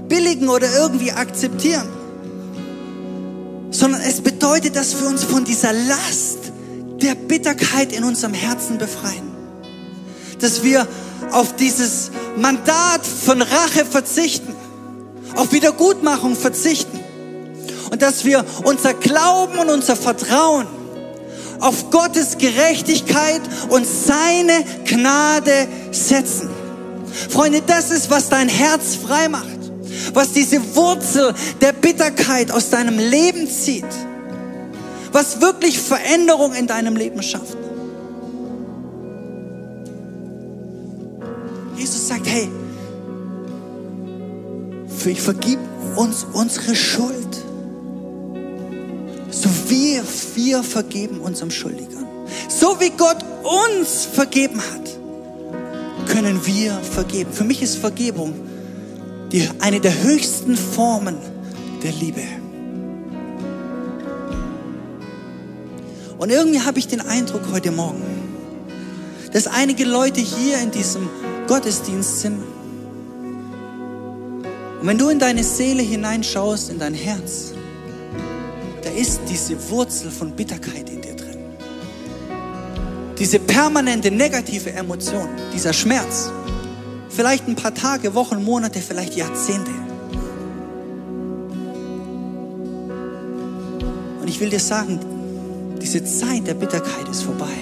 billigen 0.07 0.49
oder 0.49 0.67
irgendwie 0.75 1.11
akzeptieren, 1.11 1.87
sondern 3.71 4.01
es 4.01 4.21
bedeutet, 4.21 4.75
dass 4.75 4.99
wir 4.99 5.07
uns 5.07 5.23
von 5.23 5.45
dieser 5.45 5.73
Last 5.73 6.51
der 7.01 7.15
Bitterkeit 7.15 7.91
in 7.91 8.03
unserem 8.03 8.33
Herzen 8.33 8.77
befreien. 8.77 9.31
Dass 10.39 10.63
wir 10.63 10.87
auf 11.31 11.55
dieses 11.55 12.11
Mandat 12.37 13.05
von 13.05 13.41
Rache 13.41 13.85
verzichten, 13.85 14.53
auf 15.35 15.51
Wiedergutmachung 15.51 16.35
verzichten 16.35 16.99
und 17.91 18.01
dass 18.01 18.25
wir 18.25 18.45
unser 18.63 18.93
Glauben 18.93 19.59
und 19.59 19.69
unser 19.69 19.95
Vertrauen 19.95 20.67
auf 21.59 21.89
Gottes 21.91 22.37
Gerechtigkeit 22.37 23.41
und 23.69 23.85
seine 23.85 24.63
Gnade 24.85 25.67
setzen. 25.91 26.49
Freunde, 27.29 27.61
das 27.65 27.91
ist, 27.91 28.09
was 28.09 28.29
dein 28.29 28.49
Herz 28.49 28.95
frei 28.95 29.29
macht, 29.29 29.59
was 30.13 30.33
diese 30.33 30.75
Wurzel 30.75 31.33
der 31.61 31.73
Bitterkeit 31.73 32.51
aus 32.51 32.69
deinem 32.69 32.97
Leben 32.97 33.49
zieht, 33.49 33.85
was 35.11 35.41
wirklich 35.41 35.79
Veränderung 35.79 36.53
in 36.53 36.67
deinem 36.67 36.95
Leben 36.95 37.23
schafft. 37.23 37.57
Jesus 41.77 42.07
sagt, 42.07 42.27
hey, 42.27 42.49
ich 45.05 45.21
vergib 45.21 45.59
uns 45.95 46.25
unsere 46.33 46.75
Schuld 46.75 47.44
so 49.35 49.49
wie 49.67 50.01
wir 50.35 50.63
vergeben 50.63 51.19
unserem 51.19 51.51
Schuldigern. 51.51 52.07
So 52.47 52.79
wie 52.79 52.89
Gott 52.91 53.17
uns 53.43 54.05
vergeben 54.05 54.61
hat, 54.61 56.07
können 56.07 56.45
wir 56.45 56.73
vergeben. 56.73 57.33
Für 57.33 57.43
mich 57.43 57.61
ist 57.61 57.75
Vergebung 57.75 58.33
die, 59.31 59.47
eine 59.59 59.81
der 59.81 60.03
höchsten 60.03 60.55
Formen 60.55 61.17
der 61.83 61.91
Liebe. 61.91 62.21
Und 66.17 66.29
irgendwie 66.29 66.61
habe 66.61 66.79
ich 66.79 66.87
den 66.87 67.01
Eindruck 67.01 67.41
heute 67.51 67.71
Morgen, 67.71 68.03
dass 69.33 69.47
einige 69.47 69.83
Leute 69.83 70.21
hier 70.21 70.59
in 70.59 70.71
diesem 70.71 71.09
Gottesdienst 71.47 72.21
sind. 72.21 72.41
Und 74.79 74.87
wenn 74.87 74.97
du 74.97 75.09
in 75.09 75.19
deine 75.19 75.43
Seele 75.43 75.83
hineinschaust, 75.83 76.69
in 76.69 76.79
dein 76.79 76.93
Herz, 76.93 77.51
ist 78.95 79.21
diese 79.29 79.69
Wurzel 79.69 80.09
von 80.09 80.31
Bitterkeit 80.31 80.89
in 80.89 81.01
dir 81.01 81.15
drin. 81.15 81.37
Diese 83.17 83.39
permanente 83.39 84.11
negative 84.11 84.71
Emotion, 84.71 85.29
dieser 85.53 85.73
Schmerz. 85.73 86.31
Vielleicht 87.09 87.47
ein 87.47 87.55
paar 87.55 87.73
Tage, 87.73 88.13
Wochen, 88.13 88.43
Monate, 88.43 88.79
vielleicht 88.79 89.15
Jahrzehnte. 89.15 89.71
Und 94.21 94.27
ich 94.27 94.39
will 94.39 94.49
dir 94.49 94.59
sagen, 94.59 94.99
diese 95.81 96.03
Zeit 96.03 96.47
der 96.47 96.55
Bitterkeit 96.55 97.07
ist 97.09 97.23
vorbei. 97.23 97.53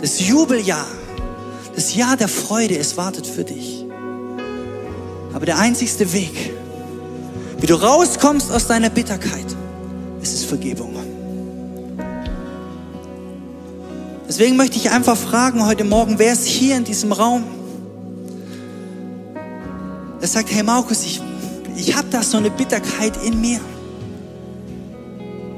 Das 0.00 0.26
Jubeljahr, 0.26 0.86
das 1.74 1.94
Jahr 1.94 2.16
der 2.16 2.28
Freude, 2.28 2.76
es 2.76 2.96
wartet 2.96 3.26
für 3.26 3.44
dich. 3.44 3.84
Aber 5.32 5.46
der 5.46 5.58
einzigste 5.58 6.12
Weg, 6.12 6.52
wie 7.58 7.66
du 7.66 7.74
rauskommst 7.74 8.50
aus 8.50 8.66
deiner 8.66 8.90
Bitterkeit, 8.90 9.46
es 10.22 10.32
ist 10.32 10.44
Vergebung. 10.46 10.94
Deswegen 14.28 14.56
möchte 14.56 14.76
ich 14.76 14.90
einfach 14.90 15.16
fragen 15.16 15.66
heute 15.66 15.84
Morgen, 15.84 16.18
wer 16.18 16.32
ist 16.32 16.46
hier 16.46 16.76
in 16.76 16.84
diesem 16.84 17.12
Raum? 17.12 17.44
Der 20.20 20.28
sagt, 20.28 20.52
hey 20.52 20.62
Markus, 20.62 21.04
ich, 21.04 21.20
ich 21.76 21.96
habe 21.96 22.08
da 22.10 22.22
so 22.22 22.36
eine 22.36 22.50
Bitterkeit 22.50 23.14
in 23.24 23.40
mir. 23.40 23.58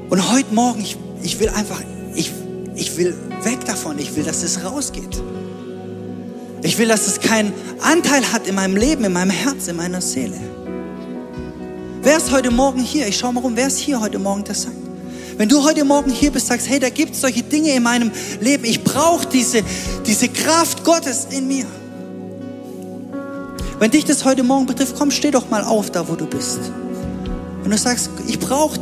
Und 0.09 0.31
heute 0.31 0.53
Morgen, 0.53 0.81
ich, 0.81 0.97
ich 1.21 1.39
will 1.39 1.49
einfach, 1.49 1.81
ich, 2.15 2.31
ich 2.75 2.97
will 2.97 3.15
weg 3.43 3.65
davon. 3.65 3.99
Ich 3.99 4.15
will, 4.15 4.23
dass 4.23 4.41
es 4.41 4.63
rausgeht. 4.63 5.21
Ich 6.63 6.77
will, 6.77 6.87
dass 6.87 7.07
es 7.07 7.19
keinen 7.19 7.53
Anteil 7.81 8.31
hat 8.31 8.47
in 8.47 8.55
meinem 8.55 8.77
Leben, 8.77 9.03
in 9.03 9.13
meinem 9.13 9.31
Herz, 9.31 9.67
in 9.67 9.75
meiner 9.75 10.01
Seele. 10.01 10.39
Wer 12.03 12.17
ist 12.17 12.31
heute 12.31 12.49
Morgen 12.49 12.79
hier? 12.79 13.07
Ich 13.07 13.17
schaue 13.17 13.31
mal 13.31 13.41
rum, 13.41 13.55
wer 13.55 13.67
ist 13.67 13.77
hier 13.77 14.01
heute 14.01 14.17
Morgen, 14.17 14.43
der 14.43 14.55
sagt? 14.55 14.75
Wenn 15.37 15.47
du 15.47 15.63
heute 15.63 15.85
Morgen 15.85 16.09
hier 16.09 16.31
bist, 16.31 16.47
sagst, 16.47 16.67
hey, 16.67 16.79
da 16.79 16.89
gibt 16.89 17.13
es 17.13 17.21
solche 17.21 17.43
Dinge 17.43 17.69
in 17.75 17.83
meinem 17.83 18.11
Leben. 18.39 18.65
Ich 18.65 18.83
brauche 18.83 19.27
diese, 19.27 19.61
diese 20.07 20.27
Kraft 20.27 20.83
Gottes 20.83 21.27
in 21.29 21.47
mir. 21.47 21.65
Wenn 23.77 23.91
dich 23.91 24.03
das 24.03 24.25
heute 24.25 24.41
Morgen 24.41 24.65
betrifft, 24.65 24.95
komm, 24.97 25.11
steh 25.11 25.29
doch 25.29 25.51
mal 25.51 25.63
auf, 25.63 25.91
da 25.91 26.07
wo 26.07 26.15
du 26.15 26.25
bist. 26.25 26.59
Wenn 27.61 27.69
du 27.69 27.77
sagst, 27.77 28.09
ich 28.27 28.39
brauche 28.39 28.79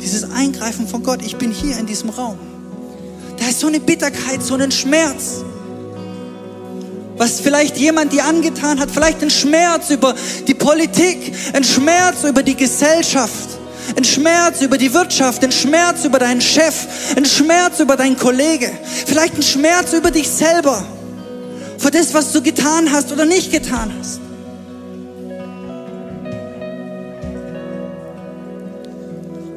dieses 0.00 0.30
Eingreifen 0.30 0.88
von 0.88 1.02
Gott, 1.02 1.20
ich 1.22 1.36
bin 1.36 1.50
hier 1.50 1.76
in 1.76 1.84
diesem 1.84 2.08
Raum. 2.08 2.38
Da 3.38 3.46
ist 3.48 3.60
so 3.60 3.66
eine 3.66 3.80
Bitterkeit, 3.80 4.42
so 4.42 4.54
ein 4.54 4.70
Schmerz 4.70 5.44
was 7.16 7.40
vielleicht 7.40 7.76
jemand 7.76 8.12
dir 8.12 8.24
angetan 8.24 8.80
hat, 8.80 8.90
vielleicht 8.90 9.22
ein 9.22 9.30
Schmerz 9.30 9.90
über 9.90 10.14
die 10.46 10.54
Politik, 10.54 11.32
ein 11.52 11.64
Schmerz 11.64 12.24
über 12.24 12.42
die 12.42 12.56
Gesellschaft, 12.56 13.48
ein 13.96 14.04
Schmerz 14.04 14.62
über 14.62 14.78
die 14.78 14.92
Wirtschaft, 14.92 15.44
ein 15.44 15.52
Schmerz 15.52 16.04
über 16.04 16.18
deinen 16.18 16.40
Chef, 16.40 16.74
ein 17.16 17.24
Schmerz 17.24 17.80
über 17.80 17.96
deinen 17.96 18.16
Kollege, 18.16 18.70
vielleicht 19.06 19.36
ein 19.36 19.42
Schmerz 19.42 19.92
über 19.92 20.10
dich 20.10 20.28
selber, 20.28 20.84
für 21.78 21.90
das, 21.90 22.14
was 22.14 22.32
du 22.32 22.42
getan 22.42 22.90
hast 22.90 23.12
oder 23.12 23.26
nicht 23.26 23.52
getan 23.52 23.92
hast. 23.98 24.20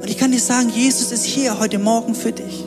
Und 0.01 0.08
ich 0.08 0.18
kann 0.18 0.32
dir 0.32 0.39
sagen, 0.39 0.70
Jesus 0.70 1.12
ist 1.12 1.26
hier 1.26 1.60
heute 1.60 1.80
Morgen 1.80 2.14
für 2.14 2.32
dich. 2.32 2.66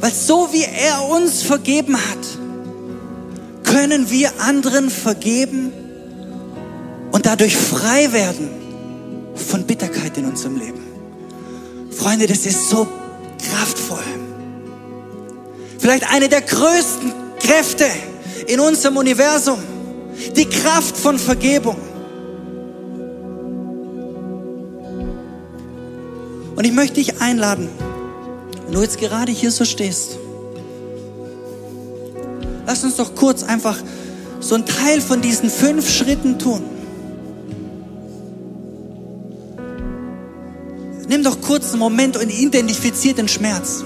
Weil 0.00 0.12
so 0.12 0.48
wie 0.52 0.64
er 0.64 1.08
uns 1.08 1.42
vergeben 1.42 1.96
hat, 1.96 2.40
können 3.64 4.10
wir 4.10 4.30
anderen 4.40 4.90
vergeben 4.90 5.72
und 7.12 7.26
dadurch 7.26 7.56
frei 7.56 8.12
werden 8.12 8.48
von 9.34 9.64
Bitterkeit 9.64 10.16
in 10.16 10.24
unserem 10.24 10.56
Leben. 10.56 10.80
Freunde, 11.90 12.26
das 12.26 12.46
ist 12.46 12.70
so 12.70 12.88
kraftvoll. 13.38 13.98
Vielleicht 15.78 16.12
eine 16.12 16.28
der 16.28 16.40
größten 16.40 17.12
Kräfte 17.38 17.86
in 18.46 18.60
unserem 18.60 18.96
Universum. 18.96 19.58
Die 20.36 20.46
Kraft 20.46 20.96
von 20.96 21.18
Vergebung. 21.18 21.76
Und 26.56 26.64
ich 26.66 26.72
möchte 26.72 26.96
dich 26.96 27.20
einladen, 27.20 27.68
wenn 28.70 28.76
du 28.76 28.82
jetzt 28.82 28.98
gerade 28.98 29.32
hier 29.32 29.50
so 29.50 29.64
stehst, 29.64 30.16
lass 32.68 32.84
uns 32.84 32.94
doch 32.94 33.16
kurz 33.16 33.42
einfach 33.42 33.76
so 34.38 34.54
einen 34.54 34.64
Teil 34.64 35.00
von 35.00 35.20
diesen 35.20 35.50
fünf 35.50 35.90
Schritten 35.90 36.38
tun. 36.38 36.62
Nimm 41.08 41.24
doch 41.24 41.40
kurz 41.40 41.70
einen 41.70 41.80
Moment 41.80 42.16
und 42.16 42.30
identifizier 42.30 43.12
den 43.12 43.26
Schmerz. 43.26 43.82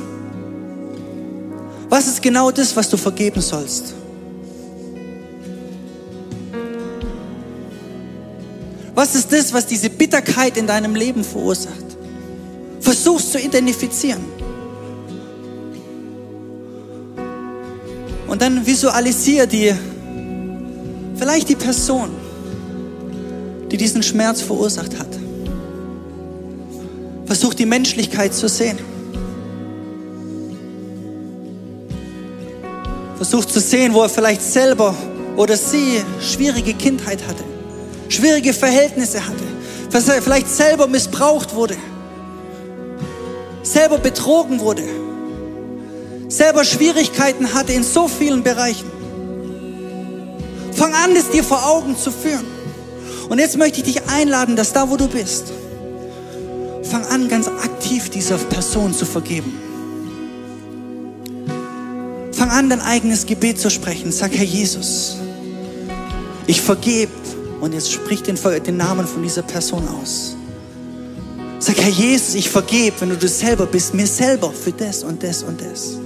Was 1.88 2.06
ist 2.06 2.20
genau 2.20 2.50
das, 2.50 2.76
was 2.76 2.90
du 2.90 2.98
vergeben 2.98 3.40
sollst? 3.40 3.94
Was 8.94 9.14
ist 9.14 9.32
das, 9.32 9.54
was 9.54 9.64
diese 9.64 9.88
Bitterkeit 9.88 10.58
in 10.58 10.66
deinem 10.66 10.94
Leben 10.94 11.24
verursacht? 11.24 11.72
Versuch's 12.80 13.32
zu 13.32 13.40
identifizieren. 13.40 14.34
Dann 18.44 18.66
visualisiere 18.66 19.46
die, 19.46 19.74
vielleicht 21.16 21.48
die 21.48 21.56
Person, 21.56 22.10
die 23.70 23.78
diesen 23.78 24.02
Schmerz 24.02 24.42
verursacht 24.42 24.98
hat. 24.98 25.06
Versuch 27.24 27.54
die 27.54 27.64
Menschlichkeit 27.64 28.34
zu 28.34 28.46
sehen. 28.46 28.78
Versuch 33.16 33.46
zu 33.46 33.60
sehen, 33.60 33.94
wo 33.94 34.02
er 34.02 34.10
vielleicht 34.10 34.42
selber 34.42 34.94
oder 35.36 35.56
sie 35.56 36.02
schwierige 36.20 36.74
Kindheit 36.74 37.26
hatte, 37.26 37.44
schwierige 38.10 38.52
Verhältnisse 38.52 39.20
hatte, 39.26 40.20
vielleicht 40.20 40.50
selber 40.50 40.86
missbraucht 40.86 41.54
wurde, 41.54 41.76
selber 43.62 43.96
betrogen 43.96 44.60
wurde, 44.60 44.82
selber 46.36 46.64
Schwierigkeiten 46.64 47.54
hatte 47.54 47.72
in 47.72 47.84
so 47.84 48.08
vielen 48.08 48.42
Bereichen. 48.42 48.90
Fang 50.72 50.92
an, 50.92 51.14
es 51.14 51.30
dir 51.30 51.44
vor 51.44 51.64
Augen 51.66 51.96
zu 51.96 52.10
führen. 52.10 52.46
Und 53.28 53.38
jetzt 53.38 53.56
möchte 53.56 53.78
ich 53.78 53.84
dich 53.84 54.08
einladen, 54.08 54.56
dass 54.56 54.72
da, 54.72 54.90
wo 54.90 54.96
du 54.96 55.06
bist, 55.06 55.52
fang 56.82 57.04
an, 57.06 57.28
ganz 57.28 57.46
aktiv 57.46 58.10
dieser 58.10 58.36
Person 58.36 58.92
zu 58.92 59.06
vergeben. 59.06 59.52
Fang 62.32 62.50
an, 62.50 62.68
dein 62.68 62.80
eigenes 62.80 63.24
Gebet 63.24 63.60
zu 63.60 63.70
sprechen. 63.70 64.10
Sag, 64.10 64.32
Herr 64.32 64.44
Jesus, 64.44 65.16
ich 66.46 66.60
vergebe. 66.60 67.12
Und 67.60 67.72
jetzt 67.72 67.92
sprich 67.92 68.22
den, 68.22 68.38
den 68.66 68.76
Namen 68.76 69.06
von 69.06 69.22
dieser 69.22 69.42
Person 69.42 69.88
aus. 69.88 70.36
Sag, 71.60 71.78
Herr 71.78 71.88
Jesus, 71.88 72.34
ich 72.34 72.50
vergebe, 72.50 73.00
wenn 73.00 73.10
du 73.10 73.16
das 73.16 73.38
selber 73.38 73.64
bist, 73.64 73.94
mir 73.94 74.06
selber 74.06 74.52
für 74.52 74.72
das 74.72 75.02
und 75.02 75.22
das 75.22 75.42
und 75.44 75.60
das. 75.60 75.98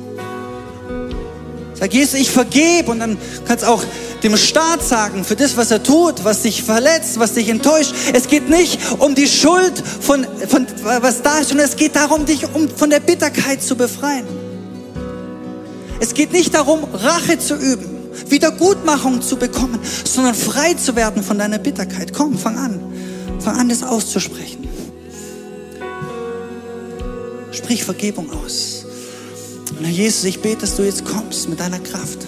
Sag, 1.78 1.94
Jesus, 1.94 2.14
ich 2.14 2.30
vergebe 2.30 2.90
und 2.90 2.98
dann 2.98 3.18
kannst 3.46 3.64
auch 3.64 3.84
dem 4.22 4.36
Staat 4.36 4.82
sagen, 4.82 5.24
für 5.24 5.36
das, 5.36 5.56
was 5.56 5.70
er 5.70 5.82
tut, 5.82 6.24
was 6.24 6.42
dich 6.42 6.64
verletzt, 6.64 7.20
was 7.20 7.34
dich 7.34 7.48
enttäuscht. 7.48 7.94
Es 8.12 8.26
geht 8.26 8.50
nicht 8.50 8.80
um 8.98 9.14
die 9.14 9.28
Schuld 9.28 9.74
von, 10.00 10.26
von 10.48 10.66
was 10.82 11.22
da 11.22 11.38
ist, 11.38 11.50
sondern 11.50 11.68
es 11.68 11.76
geht 11.76 11.94
darum, 11.94 12.26
dich 12.26 12.52
um, 12.52 12.68
von 12.68 12.90
der 12.90 13.00
Bitterkeit 13.00 13.62
zu 13.62 13.76
befreien. 13.76 14.26
Es 16.00 16.14
geht 16.14 16.32
nicht 16.32 16.54
darum, 16.54 16.84
Rache 16.92 17.38
zu 17.38 17.54
üben, 17.54 18.10
Wiedergutmachung 18.28 19.22
zu 19.22 19.36
bekommen, 19.36 19.78
sondern 20.04 20.34
frei 20.34 20.74
zu 20.74 20.96
werden 20.96 21.22
von 21.22 21.38
deiner 21.38 21.58
Bitterkeit. 21.58 22.12
Komm, 22.12 22.38
fang 22.38 22.56
an. 22.56 22.80
Fang 23.40 23.56
an, 23.56 23.68
das 23.68 23.84
auszusprechen. 23.84 24.68
Sprich 27.52 27.84
Vergebung 27.84 28.30
aus. 28.32 28.87
Und 29.76 29.84
Herr 29.84 29.92
Jesus, 29.92 30.24
ich 30.24 30.40
bete, 30.40 30.62
dass 30.62 30.76
du 30.76 30.82
jetzt 30.82 31.04
kommst 31.04 31.48
mit 31.48 31.60
deiner 31.60 31.78
Kraft. 31.80 32.18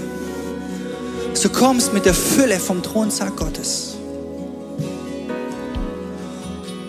Dass 1.32 1.42
du 1.42 1.48
kommst 1.48 1.92
mit 1.92 2.04
der 2.04 2.14
Fülle 2.14 2.58
vom 2.58 2.82
Thronsaal 2.82 3.30
Gottes. 3.30 3.96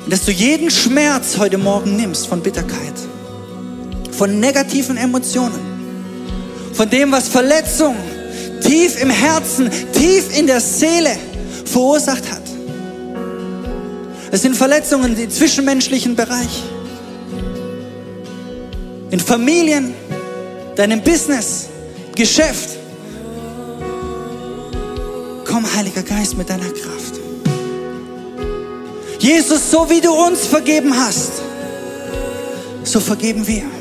Und 0.04 0.12
dass 0.12 0.26
du 0.26 0.32
jeden 0.32 0.72
Schmerz 0.72 1.38
heute 1.38 1.58
Morgen 1.58 1.95
nimmst 1.95 2.28
von 2.28 2.41
Bitterkeit, 2.41 2.93
von 4.12 4.39
negativen 4.39 4.97
Emotionen 4.97 5.72
von 6.74 6.89
dem, 6.89 7.12
was 7.12 7.28
Verletzung 7.28 7.95
tief 8.62 9.02
im 9.02 9.10
Herzen, 9.10 9.70
tief 9.93 10.38
in 10.38 10.47
der 10.47 10.62
Seele 10.62 11.16
verursacht 11.66 12.32
hat. 12.32 12.41
Es 14.32 14.41
sind 14.41 14.56
Verletzungen 14.56 15.18
im 15.18 15.30
zwischenmenschlichen 15.30 16.16
Bereich, 16.16 16.64
in 19.10 19.20
Familien, 19.20 19.93
deinem 20.82 21.01
Business, 21.03 21.67
Geschäft. 22.15 22.69
Komm, 25.45 25.63
Heiliger 25.75 26.01
Geist, 26.01 26.36
mit 26.36 26.49
deiner 26.49 26.71
Kraft. 26.71 27.19
Jesus, 29.19 29.69
so 29.69 29.88
wie 29.91 30.01
du 30.01 30.11
uns 30.11 30.47
vergeben 30.47 30.91
hast, 30.97 31.34
so 32.84 32.99
vergeben 32.99 33.45
wir. 33.45 33.80